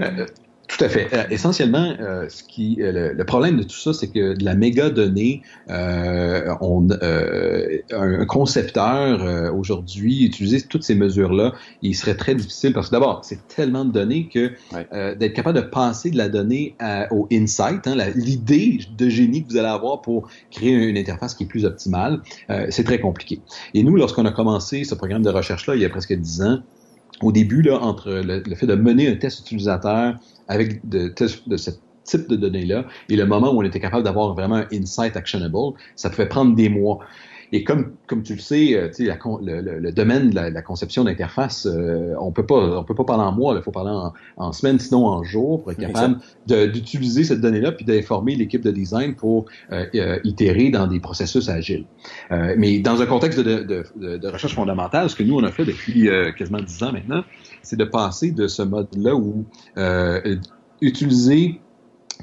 [0.00, 0.24] Euh,
[0.68, 1.08] tout à fait.
[1.12, 4.54] Euh, essentiellement, euh, ce qui, euh, le, problème de tout ça, c'est que de la
[4.54, 11.52] méga donnée, on, un concepteur aujourd'hui utiliser toutes ces mesures-là,
[11.82, 14.52] il serait très difficile parce que d'abord, c'est tellement de données que
[15.14, 16.76] d'être capable de passer de la donnée
[17.10, 21.44] au insight, hein, l'idée de génie que vous allez avoir pour créer une interface qui
[21.44, 22.20] est plus optimale,
[22.70, 23.40] c'est très compliqué.
[23.74, 26.60] Et nous, lorsqu'on a commencé ce programme de recherche-là il y a presque dix ans,
[27.22, 30.16] au début, là, entre le, fait de mener un test utilisateur
[30.48, 31.12] avec de,
[31.46, 31.70] de ce
[32.04, 35.76] type de données-là et le moment où on était capable d'avoir vraiment un insight actionable,
[35.96, 37.00] ça pouvait prendre des mois.
[37.52, 41.66] Et comme, comme tu le sais, euh, la, le, le, domaine de la, conception d'interface,
[41.66, 44.52] euh, on peut pas on peut pas parler en mois, il faut parler en, en
[44.52, 49.14] semaines, sinon en jours, pour être capable d'utiliser cette donnée-là puis d'informer l'équipe de design
[49.14, 51.86] pour euh, itérer dans des processus agiles.
[52.30, 55.52] mais dans un contexte de, de, de, de, recherche fondamentale, ce que nous on a
[55.52, 57.22] fait depuis quasiment dix ans maintenant,
[57.62, 59.44] c'est de passer de ce mode-là où
[60.80, 61.60] utiliser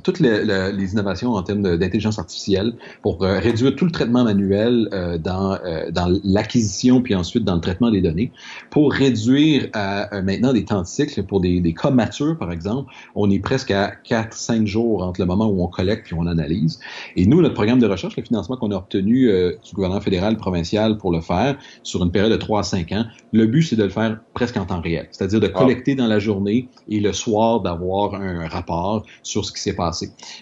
[0.02, 4.90] toutes les, les, innovations en termes d'intelligence artificielle pour euh, réduire tout le traitement manuel
[4.94, 8.32] euh, dans, euh, dans l'acquisition puis ensuite dans le traitement des données,
[8.70, 12.92] pour réduire à, maintenant des temps de cycle pour des, des cas matures, par exemple,
[13.16, 16.80] on est presque à 4-5 jours entre le moment où on collecte puis on analyse.
[17.16, 19.30] Et nous, notre programme de recherche, le financement qu'on a obtenu
[19.64, 23.06] du gouvernement fédéral, provincial pour le faire sur une période de 3 à 5 ans,
[23.32, 26.20] le but, c'est de le faire presque en temps réel, c'est-à-dire de collecter dans la
[26.20, 29.83] journée et le soir d'avoir un rapport sur ce qui s'est passé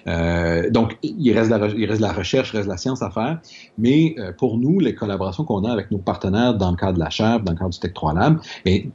[0.08, 3.40] euh, donc, il reste, la, il reste la recherche, il reste la science à faire,
[3.78, 7.00] mais euh, pour nous, les collaborations qu'on a avec nos partenaires dans le cadre de
[7.00, 8.40] la chaire, dans le cadre du Tech 3 Lab,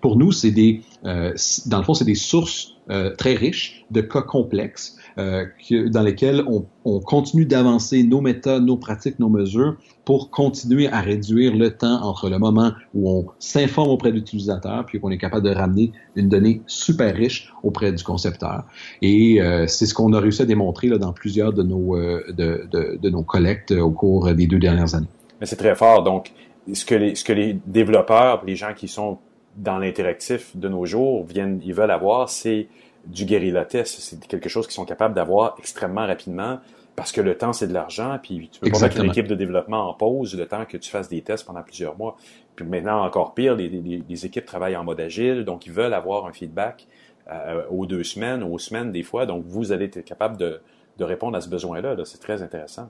[0.00, 1.32] pour nous, c'est des, euh,
[1.66, 2.72] dans le fond, c'est des sources
[3.18, 9.18] très riches de cas complexes dans lesquels on, on continue d'avancer nos méthodes, nos pratiques,
[9.18, 14.10] nos mesures pour continuer à réduire le temps entre le moment où on s'informe auprès
[14.10, 18.64] de l'utilisateur puis qu'on est capable de ramener une donnée super riche auprès du concepteur.
[19.02, 22.22] Et euh, c'est ce qu'on a réussi à démontrer là, dans plusieurs de nos, euh,
[22.28, 25.08] de, de, de, nos collectes au cours des deux dernières années.
[25.40, 26.04] Mais c'est très fort.
[26.04, 26.32] Donc,
[26.72, 29.18] ce que les, ce que les développeurs, les gens qui sont
[29.56, 32.68] dans l'interactif de nos jours viennent, ils veulent avoir, c'est
[33.06, 34.00] du guérilla test.
[34.00, 36.58] C'est quelque chose qu'ils sont capables d'avoir extrêmement rapidement
[36.96, 39.34] parce que le temps, c'est de l'argent, puis tu peux pas mettre une équipe de
[39.34, 42.16] développement en pause le temps que tu fasses des tests pendant plusieurs mois.
[42.56, 46.24] Puis maintenant, encore pire, les, les, équipes travaillent en mode agile, donc ils veulent avoir
[46.24, 46.86] un feedback
[47.30, 49.26] euh, aux deux semaines, aux semaines des fois.
[49.26, 50.60] Donc, vous allez être capable de,
[50.96, 51.96] de répondre à ce besoin-là.
[51.96, 52.88] -là, c'est très intéressant.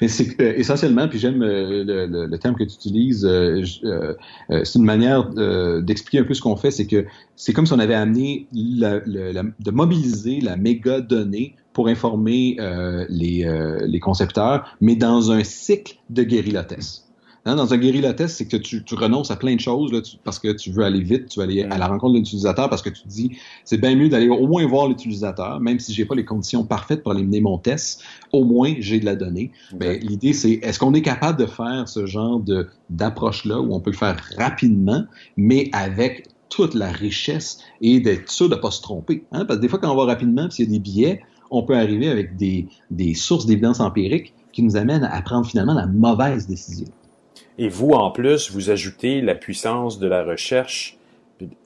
[0.00, 3.62] Mais c'est euh, essentiellement, puis j'aime euh, le, terme que tu utilises, euh,
[4.48, 5.28] c'est une manière
[5.82, 9.70] d'expliquer un peu ce qu'on fait, c'est que c'est comme si on avait amené de
[9.70, 12.56] mobiliser la méga donnée pour informer
[13.08, 17.05] les, les concepteurs, mais dans un cycle de guérilla test.
[17.48, 20.00] Hein, dans un guérilla test, c'est que tu, tu, renonces à plein de choses là,
[20.24, 22.82] parce que tu veux aller vite, tu veux aller à la rencontre de l'utilisateur parce
[22.82, 26.04] que tu te dis c'est bien mieux d'aller au moins voir l'utilisateur, même si j'ai
[26.04, 29.52] pas les conditions parfaites pour aller mener mon test, au moins j'ai de la donnée.
[29.80, 33.80] L'idée c'est est-ce qu'on est capable de faire ce genre de d'approche là où on
[33.80, 35.04] peut le faire rapidement,
[35.36, 39.22] mais avec toute la richesse et d'être sûr de pas se tromper.
[39.30, 39.44] Hein?
[39.44, 41.20] Parce que des fois quand on va rapidement, s'il y a des billets,
[41.52, 45.74] on peut arriver avec des, des sources d'évidence empirique qui nous amènent à prendre finalement
[45.74, 46.88] la mauvaise décision.
[47.58, 50.98] Et vous, en plus, vous ajoutez la puissance de la recherche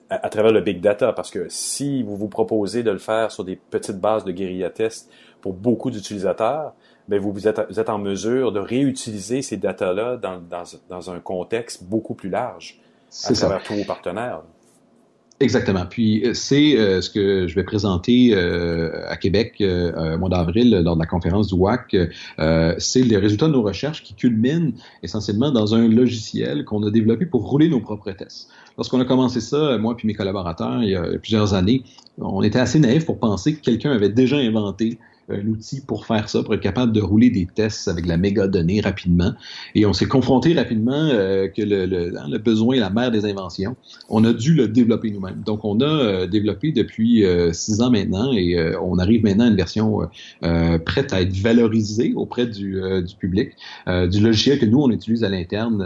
[0.09, 3.45] à, travers le big data, parce que si vous vous proposez de le faire sur
[3.45, 5.11] des petites bases de guérilla tests
[5.41, 6.75] pour beaucoup d'utilisateurs,
[7.09, 11.11] ben vous, vous, êtes, vous êtes en mesure de réutiliser ces data-là dans, dans, dans,
[11.11, 12.81] un contexte beaucoup plus large
[13.25, 14.43] à travers tous vos partenaires.
[15.43, 15.87] Exactement.
[15.89, 20.71] Puis euh, c'est euh, ce que je vais présenter euh, à Québec au mois d'avril
[20.85, 21.97] lors de la conférence du WAC.
[22.79, 24.73] c'est les résultats de nos recherches qui culminent
[25.03, 28.51] essentiellement dans un logiciel qu'on a développé pour rouler nos propres tests.
[28.77, 31.85] Lorsqu'on a commencé ça, moi puis mes collaborateurs, il y a plusieurs années,
[32.19, 34.99] on était assez naïfs pour penser que quelqu'un avait déjà inventé
[35.37, 38.81] l'outil pour faire ça, pour être capable de rouler des tests avec la méga donnée
[38.81, 39.33] rapidement.
[39.75, 43.25] Et on s'est confronté rapidement euh, que le, hein, le, besoin est la mère des
[43.25, 43.77] inventions.
[44.09, 45.43] On a dû le développer nous-mêmes.
[45.45, 49.49] Donc, on a euh, développé depuis euh, six ans maintenant et on arrive maintenant à
[49.49, 50.01] une version
[50.85, 53.51] prête à être valorisée auprès du, du public,
[53.87, 55.83] du logiciel que nous, on utilise à l'interne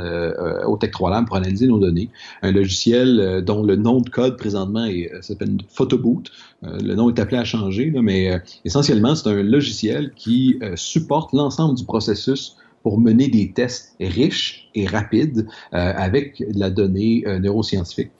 [0.66, 2.08] au Tech 3 Lab pour analyser nos données.
[2.42, 4.86] Un logiciel dont le nom de code présentement
[5.20, 6.30] s'appelle Photoboot.
[6.62, 11.32] le nom est appelé à changer, mais essentiellement, c'est un un logiciel qui euh, supporte
[11.32, 17.38] l'ensemble du processus pour mener des tests riches et rapides euh, avec la donnée euh,
[17.38, 18.10] neuroscientifique.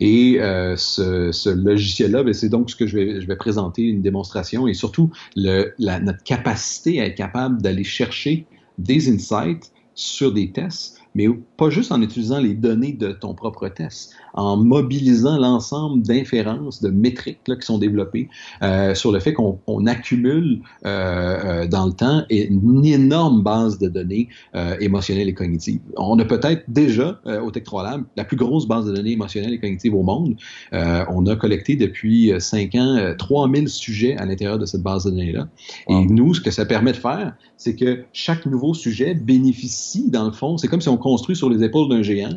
[0.00, 0.38] Et
[0.76, 6.24] ce, logiciel-là, ben, c'est donc ce que je vais, présenter, une démonstration et surtout notre
[6.24, 8.46] capacité à être capable d'aller chercher
[8.78, 13.68] des insights sur des tests, mais pas juste en utilisant les données de ton propre
[13.68, 18.28] test, en mobilisant l'ensemble d'inférences, de métriques là, qui sont développées
[18.62, 23.88] euh, sur le fait qu'on accumule euh, euh, dans le temps une énorme base de
[23.88, 25.80] données euh, émotionnelles et cognitives.
[25.96, 29.12] On a peut-être déjà euh, au Tech 3 Lab la plus grosse base de données
[29.12, 30.36] émotionnelles et cognitives au monde.
[30.72, 35.48] on a collecté depuis cinq ans 3000 sujets à l'intérieur de cette base de données-là.
[35.88, 40.26] Et nous, ce que ça permet de faire, c'est que chaque nouveau sujet bénéficie, dans
[40.26, 42.34] le fond, c'est comme si on construit sur les épaules d'un géant,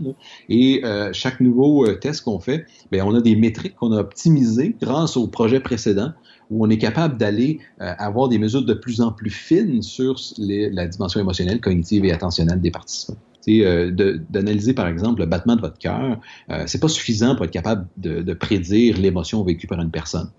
[0.50, 4.76] et chaque nouveau euh, tests qu'on fait, bien, on a des métriques qu'on a optimisées
[4.82, 6.12] grâce au projet précédent
[6.50, 10.16] où on est capable d'aller euh, avoir des mesures de plus en plus fines sur
[10.38, 13.18] la dimension émotionnelle, cognitive et attentionnelle des participants.
[13.50, 13.92] Euh,
[14.30, 17.88] d'analyser par exemple le battement de votre cœur, euh, c'est pas suffisant pour être capable
[17.96, 20.30] de, prédire l'émotion vécue par une personne.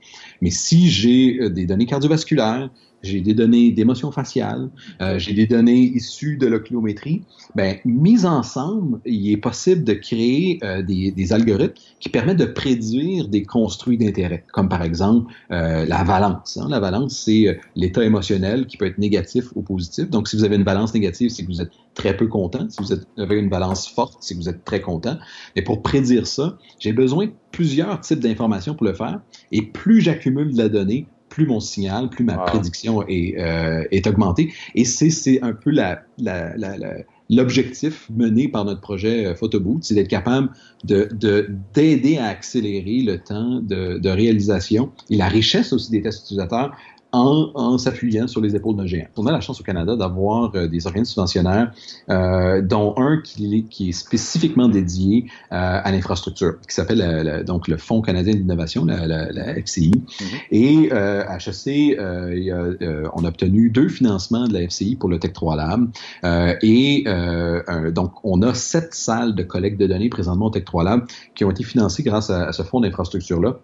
[0.42, 2.68] Mais si j'ai euh, des données cardiovasculaires,
[3.02, 4.70] j'ai des données d'émotion faciale,
[5.00, 7.22] euh, j'ai des données issues de l'oculométrie.
[7.54, 12.44] Ben, mises ensemble, il est possible de créer euh, des, des, algorithmes qui permettent de
[12.46, 16.56] prédire des construits d'intérêt, comme par exemple euh, la valence.
[16.56, 16.68] Hein.
[16.68, 20.10] La valence, c'est euh, l'état émotionnel qui peut être négatif ou positif.
[20.10, 22.68] Donc, si vous avez une balance négative, c'est que vous êtes très peu content.
[22.68, 25.18] Si vous avez une balance forte, c'est que vous êtes très content.
[25.56, 29.20] Mais pour prédire ça, j'ai besoin de plusieurs types d'informations pour le faire.
[29.52, 31.06] Et plus j'accumule de la donnée,
[31.38, 34.52] plus mon signal, plus ma prédiction est, euh, est augmentée.
[34.74, 36.74] Et c'est un peu la, la, la,
[37.30, 40.50] l'objectif mené par notre projet euh, Photoboot, c'est d'être capable
[40.82, 41.08] de,
[41.74, 46.76] d'aider à accélérer le temps de, de, réalisation et la richesse aussi des tests utilisateurs
[47.12, 49.06] en, en s'appuyant sur les épaules d'un géant.
[49.16, 51.72] On a la chance au Canada d'avoir euh, des organismes subventionnaires,
[52.10, 57.78] euh, dont un qui, qui, est spécifiquement dédié euh, à l'infrastructure, qui s'appelle donc le
[57.78, 59.90] Fonds canadien d'innovation, la, la, la, FCI.
[59.90, 60.24] Mm-hmm.
[60.50, 65.18] Et euh, à HEC, euh, on a obtenu deux financements de la FCI pour le
[65.18, 65.88] Tech 3 Lab.
[66.62, 67.04] et
[67.92, 71.44] donc, on a sept salles de collecte de données présentement au Tech 3 Lab qui
[71.44, 73.58] ont été financées grâce à, à ce fonds d'infrastructure-là.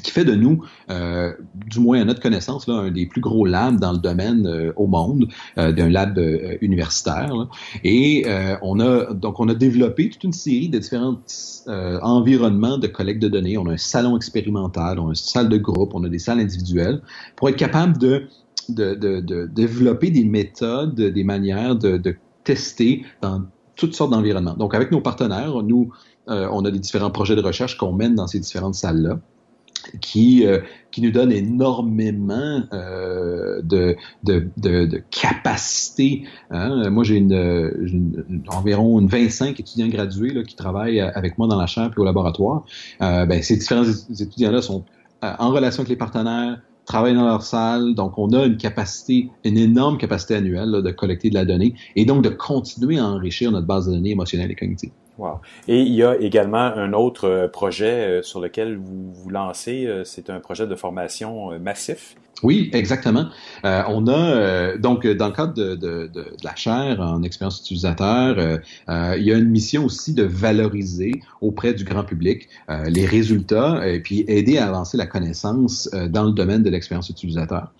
[0.00, 1.34] Ce qui fait de nous, euh,
[1.66, 4.86] du moins à notre connaissance, un des plus gros labs dans le domaine euh, au
[4.86, 5.28] monde,
[5.58, 6.18] euh, d'un lab
[6.62, 7.30] universitaire.
[7.84, 8.24] Et
[8.62, 11.18] on a donc on a développé toute une série de différents
[11.66, 13.58] environnements de collecte de données.
[13.58, 16.40] On a un salon expérimental, on a une salle de groupe, on a des salles
[16.40, 17.02] individuelles
[17.36, 18.26] pour être capable de,
[18.68, 23.42] développer des méthodes, des manières de tester dans
[23.76, 24.56] toutes sortes d'environnements.
[24.56, 25.92] Donc avec nos partenaires, nous
[26.26, 29.18] on a des différents projets de recherche qu'on mène dans ces différentes salles-là
[30.00, 30.60] qui, euh,
[30.90, 34.48] qui nous donne énormément euh, de, de.
[36.50, 36.90] Hein.
[36.90, 41.90] Moi, j'ai une, environ une 25 étudiants gradués qui travaillent avec moi dans la chaire
[41.96, 42.64] et au laboratoire.
[43.02, 44.84] Euh, ben, ces différents étudiants-là sont
[45.24, 47.94] euh, en relation avec les partenaires, travaillent dans leur salle.
[47.94, 52.04] Donc, on a une capacité, une énorme capacité annuelle de collecter de la donnée et
[52.04, 54.90] donc de continuer à enrichir notre base de données émotionnelle et cognitive.
[55.18, 55.40] Wow.
[55.68, 60.02] Et il y a également un autre projet sur lequel vous vous lancez.
[60.04, 62.16] C'est un projet de formation massif?
[62.42, 63.26] Oui, exactement.
[63.64, 67.60] Euh, on a euh, donc dans le cadre de, de, de, la chaire en expérience
[67.60, 68.58] utilisateur, euh,
[68.88, 72.48] euh, il y a une mission aussi de valoriser auprès du grand public
[72.88, 77.72] les résultats et puis aider à avancer la connaissance dans le domaine de l'expérience utilisateur.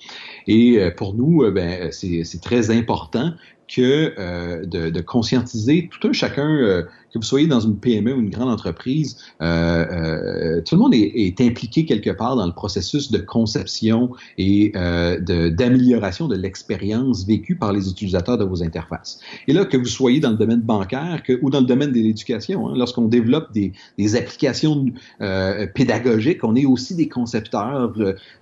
[0.47, 3.33] Et pour nous, ben, c'est très important
[3.68, 8.30] que de, de, conscientiser tout un chacun que vous soyez dans une PME ou une
[8.30, 13.11] grande entreprise, euh, euh, tout le monde est, est, impliqué quelque part dans le processus
[13.11, 19.18] de conception et euh, d'amélioration de, l'expérience vécue par les utilisateurs de vos interfaces.
[19.46, 21.98] Et là, que vous soyez dans le domaine bancaire que, ou dans le domaine de
[21.98, 24.86] l'éducation, hein, lorsqu'on développe des, des applications
[25.20, 27.92] euh, pédagogiques, on est aussi des concepteurs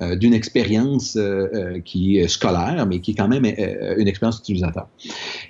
[0.00, 1.18] euh, d'une expérience
[1.84, 4.88] qui est scolaire, mais qui est quand même une expérience utilisateur.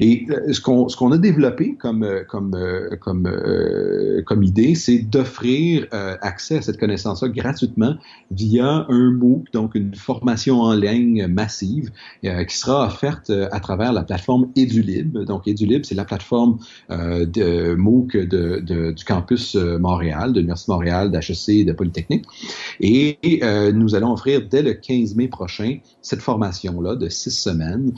[0.01, 2.57] Et ce qu'on qu'on a développé comme comme
[3.01, 7.95] comme, euh, comme idée, c'est d'offrir euh, accès à cette connaissance-là gratuitement
[8.31, 11.91] via un MOOC, donc une formation en ligne massive
[12.25, 15.19] euh, qui sera offerte à travers la plateforme EduLib.
[15.19, 16.59] Donc EduLib, c'est la plateforme
[16.91, 22.25] de MOOC du campus Montréal, de l'Université de Montréal, d'HEC et de Polytechnique.
[22.81, 23.19] Et
[23.73, 27.93] nous allons offrir dès le 15 mai prochain cette formation-là de six semaines,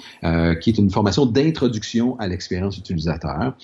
[0.60, 3.54] qui est une formation d'introduction à l'expérience utilisateur.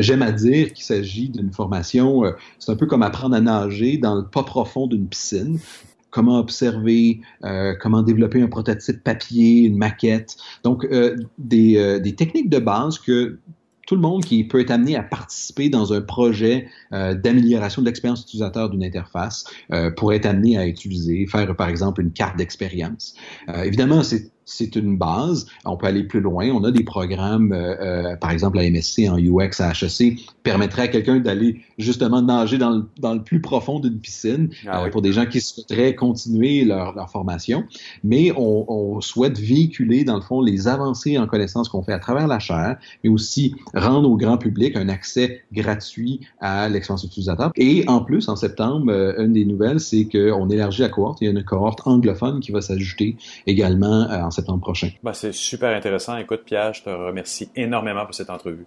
[0.00, 3.98] J'aime à dire qu'il s'agit d'une formation, euh, c'est un peu comme apprendre à nager
[3.98, 5.58] dans le pas profond d'une piscine
[6.10, 10.36] comment observer, euh, comment développer un prototype papier, une maquette.
[10.64, 13.38] Donc, euh, des, des, techniques de base que
[13.86, 18.22] tout le monde qui peut être amené à participer dans un projet d'amélioration de l'expérience
[18.22, 19.44] utilisateur d'une interface
[19.96, 23.14] pourrait être amené à utiliser, faire par exemple une carte d'expérience.
[23.64, 25.46] évidemment, c'est c'est une base.
[25.66, 26.48] On peut aller plus loin.
[26.50, 30.82] On a des programmes, euh, euh, par exemple, la MSC en UX à HEC permettrait
[30.82, 34.90] à quelqu'un d'aller justement nager dans le, dans le plus profond d'une piscine ah euh,
[34.90, 37.64] pour des gens qui souhaiteraient continuer leur, leur formation.
[38.02, 41.98] Mais on, on, souhaite véhiculer, dans le fond, les avancées en connaissances qu'on fait à
[41.98, 47.52] travers la chaire, mais aussi rendre au grand public un accès gratuit à l'expérience utilisateur.
[47.56, 51.20] Et en plus, en septembre, une des nouvelles, c'est qu'on élargit la cohorte.
[51.20, 54.30] Il y a une cohorte anglophone qui va s'ajouter également en
[54.60, 54.90] prochain.
[55.02, 56.16] Ben, c'est super intéressant.
[56.16, 58.66] Écoute, Pierre, je te remercie énormément pour cette entrevue.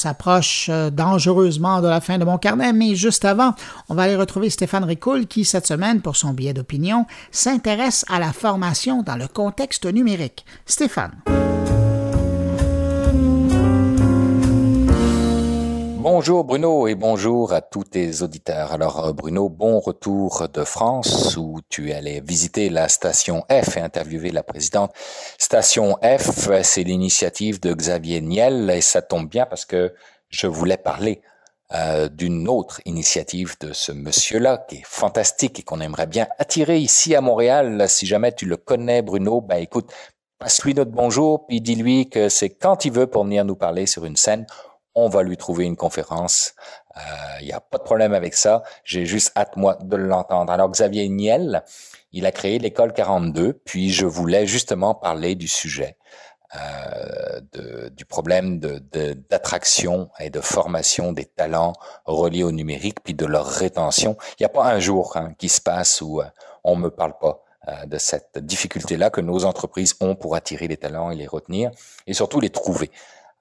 [0.00, 3.54] S'approche euh, dangereusement de la fin de mon carnet, mais juste avant,
[3.88, 8.18] on va aller retrouver Stéphane Ricoul qui, cette semaine, pour son billet d'opinion, s'intéresse à
[8.18, 10.44] la formation dans le contexte numérique.
[10.66, 11.39] Stéphane.
[16.02, 18.72] Bonjour Bruno et bonjour à tous tes auditeurs.
[18.72, 23.80] Alors euh, Bruno, bon retour de France où tu allais visiter la station F et
[23.80, 24.94] interviewer la présidente.
[25.36, 29.92] Station F, c'est l'initiative de Xavier Niel et ça tombe bien parce que
[30.30, 31.20] je voulais parler
[31.74, 36.78] euh, d'une autre initiative de ce monsieur-là qui est fantastique et qu'on aimerait bien attirer
[36.78, 37.84] ici à Montréal.
[37.90, 39.92] Si jamais tu le connais Bruno, ben écoute,
[40.38, 44.06] passe-lui notre bonjour puis dis-lui que c'est quand il veut pour venir nous parler sur
[44.06, 44.46] une scène
[44.94, 46.54] on va lui trouver une conférence.
[46.96, 47.00] Il
[47.42, 48.62] euh, n'y a pas de problème avec ça.
[48.84, 50.52] J'ai juste hâte, moi, de l'entendre.
[50.52, 51.62] Alors, Xavier Niel,
[52.12, 55.96] il a créé l'école 42, puis je voulais justement parler du sujet.
[56.56, 61.74] Euh, de, du problème d'attraction de, et de formation des talents
[62.06, 64.16] reliés au numérique, puis de leur rétention.
[64.32, 66.24] Il n'y a pas un jour hein, qui se passe où euh,
[66.64, 70.76] on me parle pas euh, de cette difficulté-là que nos entreprises ont pour attirer les
[70.76, 71.70] talents et les retenir,
[72.08, 72.90] et surtout les trouver.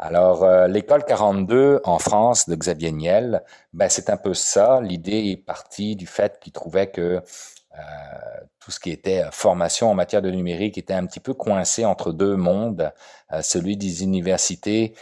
[0.01, 3.43] Alors, euh, l'école 42 en France de Xavier Niel,
[3.73, 4.79] ben, c'est un peu ça.
[4.81, 7.21] L'idée est partie du fait qu'il trouvait que euh,
[8.61, 12.13] tout ce qui était formation en matière de numérique était un petit peu coincé entre
[12.13, 12.93] deux mondes,
[13.33, 14.95] euh, celui des universités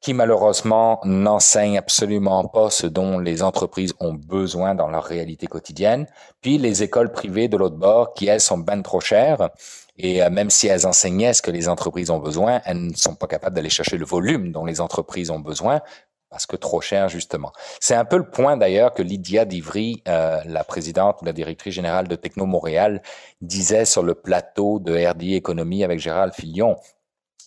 [0.00, 6.06] qui malheureusement n'enseignent absolument pas ce dont les entreprises ont besoin dans leur réalité quotidienne,
[6.42, 9.50] puis les écoles privées de l'autre bord qui, elles, sont ben trop chères
[9.98, 13.14] et euh, même si elles enseignaient ce que les entreprises ont besoin, elles ne sont
[13.14, 15.80] pas capables d'aller chercher le volume dont les entreprises ont besoin
[16.28, 17.52] parce que trop cher, justement.
[17.80, 21.74] C'est un peu le point d'ailleurs que Lydia Divry, euh, la présidente ou la directrice
[21.74, 23.00] générale de Techno Montréal,
[23.40, 26.76] disait sur le plateau de RD Économie avec Gérald Filion,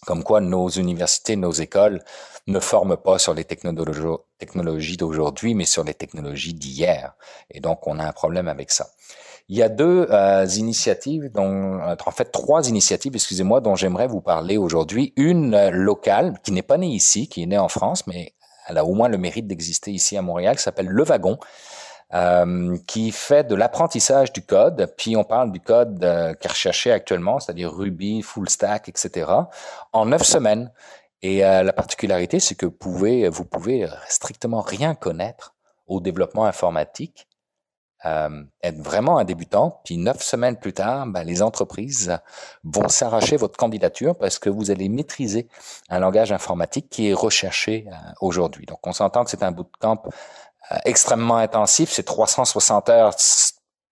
[0.06, 2.02] comme quoi nos universités, nos écoles
[2.47, 7.14] ne forment pas sur les technologies d'aujourd'hui, mais sur les technologies d'hier.
[7.52, 8.88] Et donc, on a un problème avec ça.
[9.50, 14.08] Il y a deux euh, initiatives, dont, euh, en fait trois initiatives, excusez-moi, dont j'aimerais
[14.08, 15.12] vous parler aujourd'hui.
[15.18, 18.34] Une euh, locale qui n'est pas née ici, qui est née en France, mais
[18.68, 21.39] elle a au moins le mérite d'exister ici à Montréal, qui s'appelle Le Wagon.
[22.12, 26.50] Euh, qui fait de l'apprentissage du code, puis on parle du code euh, qui est
[26.50, 29.30] recherché actuellement, c'est-à-dire Ruby, Full Stack, etc.,
[29.93, 30.72] en neuf semaines.
[31.22, 35.54] Et euh, la particularité, c'est que vous pouvez, vous pouvez strictement rien connaître
[35.86, 37.28] au développement informatique,
[38.06, 42.18] euh, être vraiment un débutant, puis neuf semaines plus tard, ben, les entreprises
[42.64, 45.47] vont s'arracher votre candidature parce que vous allez maîtriser
[45.89, 47.88] un langage informatique qui est recherché
[48.22, 48.66] aujourd'hui.
[48.66, 50.02] Donc, on s'entend que c'est un bootcamp
[50.72, 51.89] euh, extrêmement intensif.
[51.91, 53.16] C'est 360 heures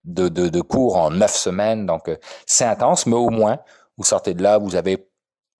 [0.05, 1.86] de, cours en neuf semaines.
[1.86, 3.60] Donc, euh, c'est intense, mais au moins,
[3.97, 5.07] vous sortez de là, vous avez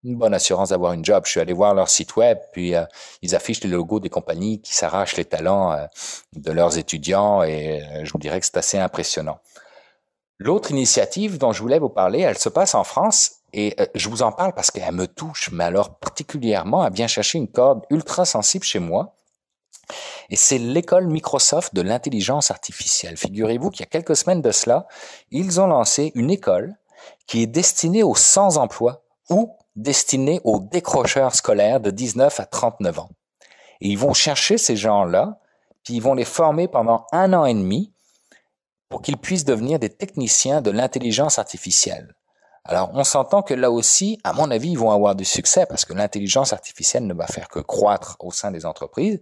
[0.08, 1.24] une bonne assurance d'avoir une job.
[1.26, 2.84] Je suis allé voir leur site web, puis euh,
[3.22, 5.88] ils affichent les logos des compagnies qui s'arrachent les talents
[6.34, 9.38] de leurs étudiants et je vous dirais que c'est assez impressionnant.
[10.38, 14.22] L'autre initiative dont je voulais vous parler, elle se passe en France et je vous
[14.22, 18.24] en parle parce qu'elle me touche, mais alors particulièrement à bien chercher une corde ultra
[18.24, 19.14] sensible chez moi.
[20.30, 23.16] Et c'est l'école Microsoft de l'intelligence artificielle.
[23.16, 24.86] Figurez-vous qu'il y a quelques semaines de cela,
[25.30, 26.76] ils ont lancé une école
[27.26, 33.10] qui est destinée aux sans-emploi ou destinée aux décrocheurs scolaires de 19 à 39 ans.
[33.80, 35.38] Et ils vont chercher ces gens-là,
[35.84, 37.92] puis ils vont les former pendant un an et demi
[38.88, 42.14] pour qu'ils puissent devenir des techniciens de l'intelligence artificielle.
[42.64, 45.86] Alors, on s'entend que là aussi, à mon avis, ils vont avoir du succès parce
[45.86, 49.20] que l'intelligence artificielle ne va faire que croître au sein des entreprises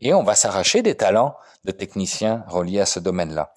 [0.00, 3.52] et on va s'arracher des talents de techniciens reliés à ce domaine-là.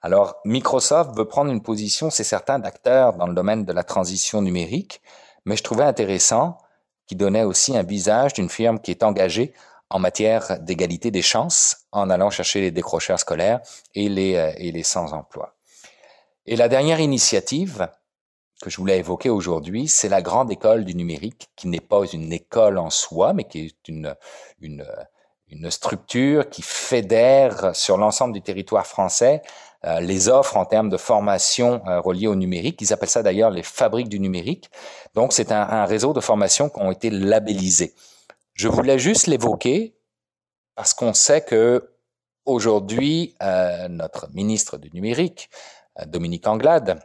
[0.00, 4.42] Alors, Microsoft veut prendre une position, c'est certain, d'acteur dans le domaine de la transition
[4.42, 5.00] numérique,
[5.44, 6.58] mais je trouvais intéressant
[7.06, 9.52] qu'il donnait aussi un visage d'une firme qui est engagée
[9.90, 13.60] en matière d'égalité des chances en allant chercher les décrocheurs scolaires
[13.94, 15.54] et les, euh, et les sans-emploi.
[16.46, 17.88] Et la dernière initiative,
[18.62, 22.32] que je voulais évoquer aujourd'hui, c'est la grande école du numérique, qui n'est pas une
[22.32, 24.14] école en soi, mais qui est une,
[24.60, 24.86] une,
[25.48, 29.42] une structure qui fédère sur l'ensemble du territoire français
[29.84, 32.80] euh, les offres en termes de formation euh, reliées au numérique.
[32.80, 34.70] Ils appellent ça d'ailleurs les fabriques du numérique.
[35.14, 37.94] Donc, c'est un, réseau de formations qui ont été labellisées.
[38.54, 39.94] Je voulais juste l'évoquer
[40.74, 41.90] parce qu'on sait que
[42.46, 45.50] aujourd'hui, euh, notre ministre du numérique,
[46.00, 47.00] euh, Dominique Anglade,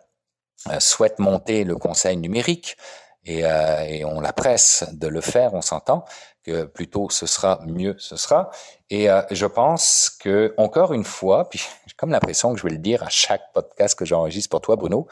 [0.80, 2.76] souhaite monter le conseil numérique
[3.24, 3.44] et,
[3.88, 6.04] et, on la presse de le faire, on s'entend
[6.50, 8.50] que plutôt ce sera, mieux ce sera.
[8.90, 12.74] Et euh, je pense que encore une fois, puis j'ai comme l'impression que je vais
[12.74, 15.08] le dire à chaque podcast que j'enregistre pour toi, Bruno,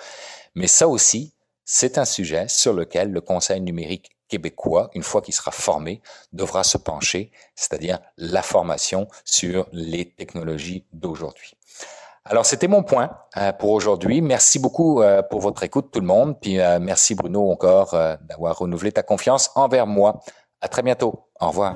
[0.55, 1.33] mais ça aussi,
[1.63, 6.01] c'est un sujet sur lequel le conseil numérique québécois, une fois qu'il sera formé,
[6.33, 11.53] devra se pencher, c'est-à-dire la formation sur les technologies d'aujourd'hui.
[12.25, 14.21] Alors, c'était mon point euh, pour aujourd'hui.
[14.21, 16.38] Merci beaucoup euh, pour votre écoute, tout le monde.
[16.41, 20.19] Puis, merci Bruno encore d'avoir renouvelé ta confiance envers moi.
[20.62, 21.28] À très bientôt.
[21.39, 21.76] Au revoir.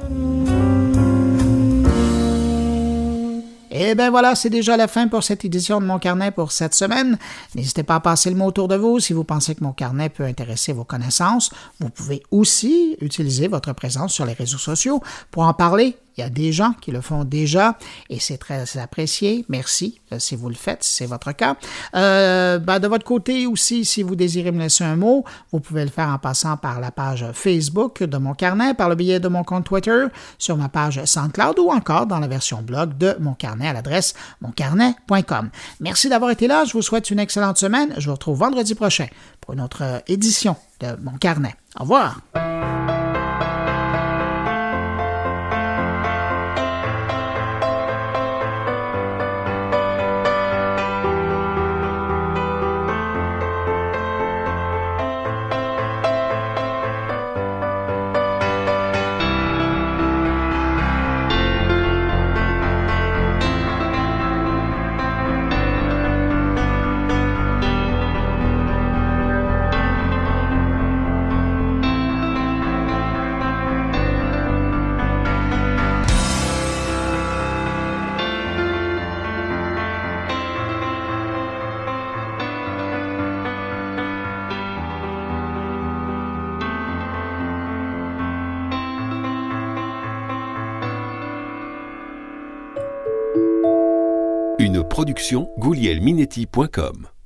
[3.74, 6.74] Et bien voilà, c'est déjà la fin pour cette édition de Mon Carnet pour cette
[6.74, 7.18] semaine.
[7.56, 10.10] N'hésitez pas à passer le mot autour de vous si vous pensez que Mon Carnet
[10.10, 11.52] peut intéresser vos connaissances.
[11.80, 15.02] Vous pouvez aussi utiliser votre présence sur les réseaux sociaux
[15.32, 17.78] pour en parler il y a des gens qui le font déjà
[18.10, 19.46] et c'est très apprécié.
[19.50, 21.56] Merci euh, si vous le faites, si c'est votre cas.
[21.96, 25.84] Euh, ben de votre côté aussi, si vous désirez me laisser un mot, vous pouvez
[25.84, 29.28] le faire en passant par la page Facebook de mon carnet, par le biais de
[29.28, 30.06] mon compte Twitter,
[30.38, 34.14] sur ma page SoundCloud ou encore dans la version blog de mon carnet à l'adresse
[34.42, 35.50] moncarnet.com.
[35.80, 36.66] Merci d'avoir été là.
[36.66, 37.94] Je vous souhaite une excellente semaine.
[37.98, 39.08] Je vous retrouve vendredi prochain
[39.40, 41.56] pour une autre édition de mon carnet.
[41.80, 42.20] Au revoir.
[95.40, 97.21] goulielminetti.com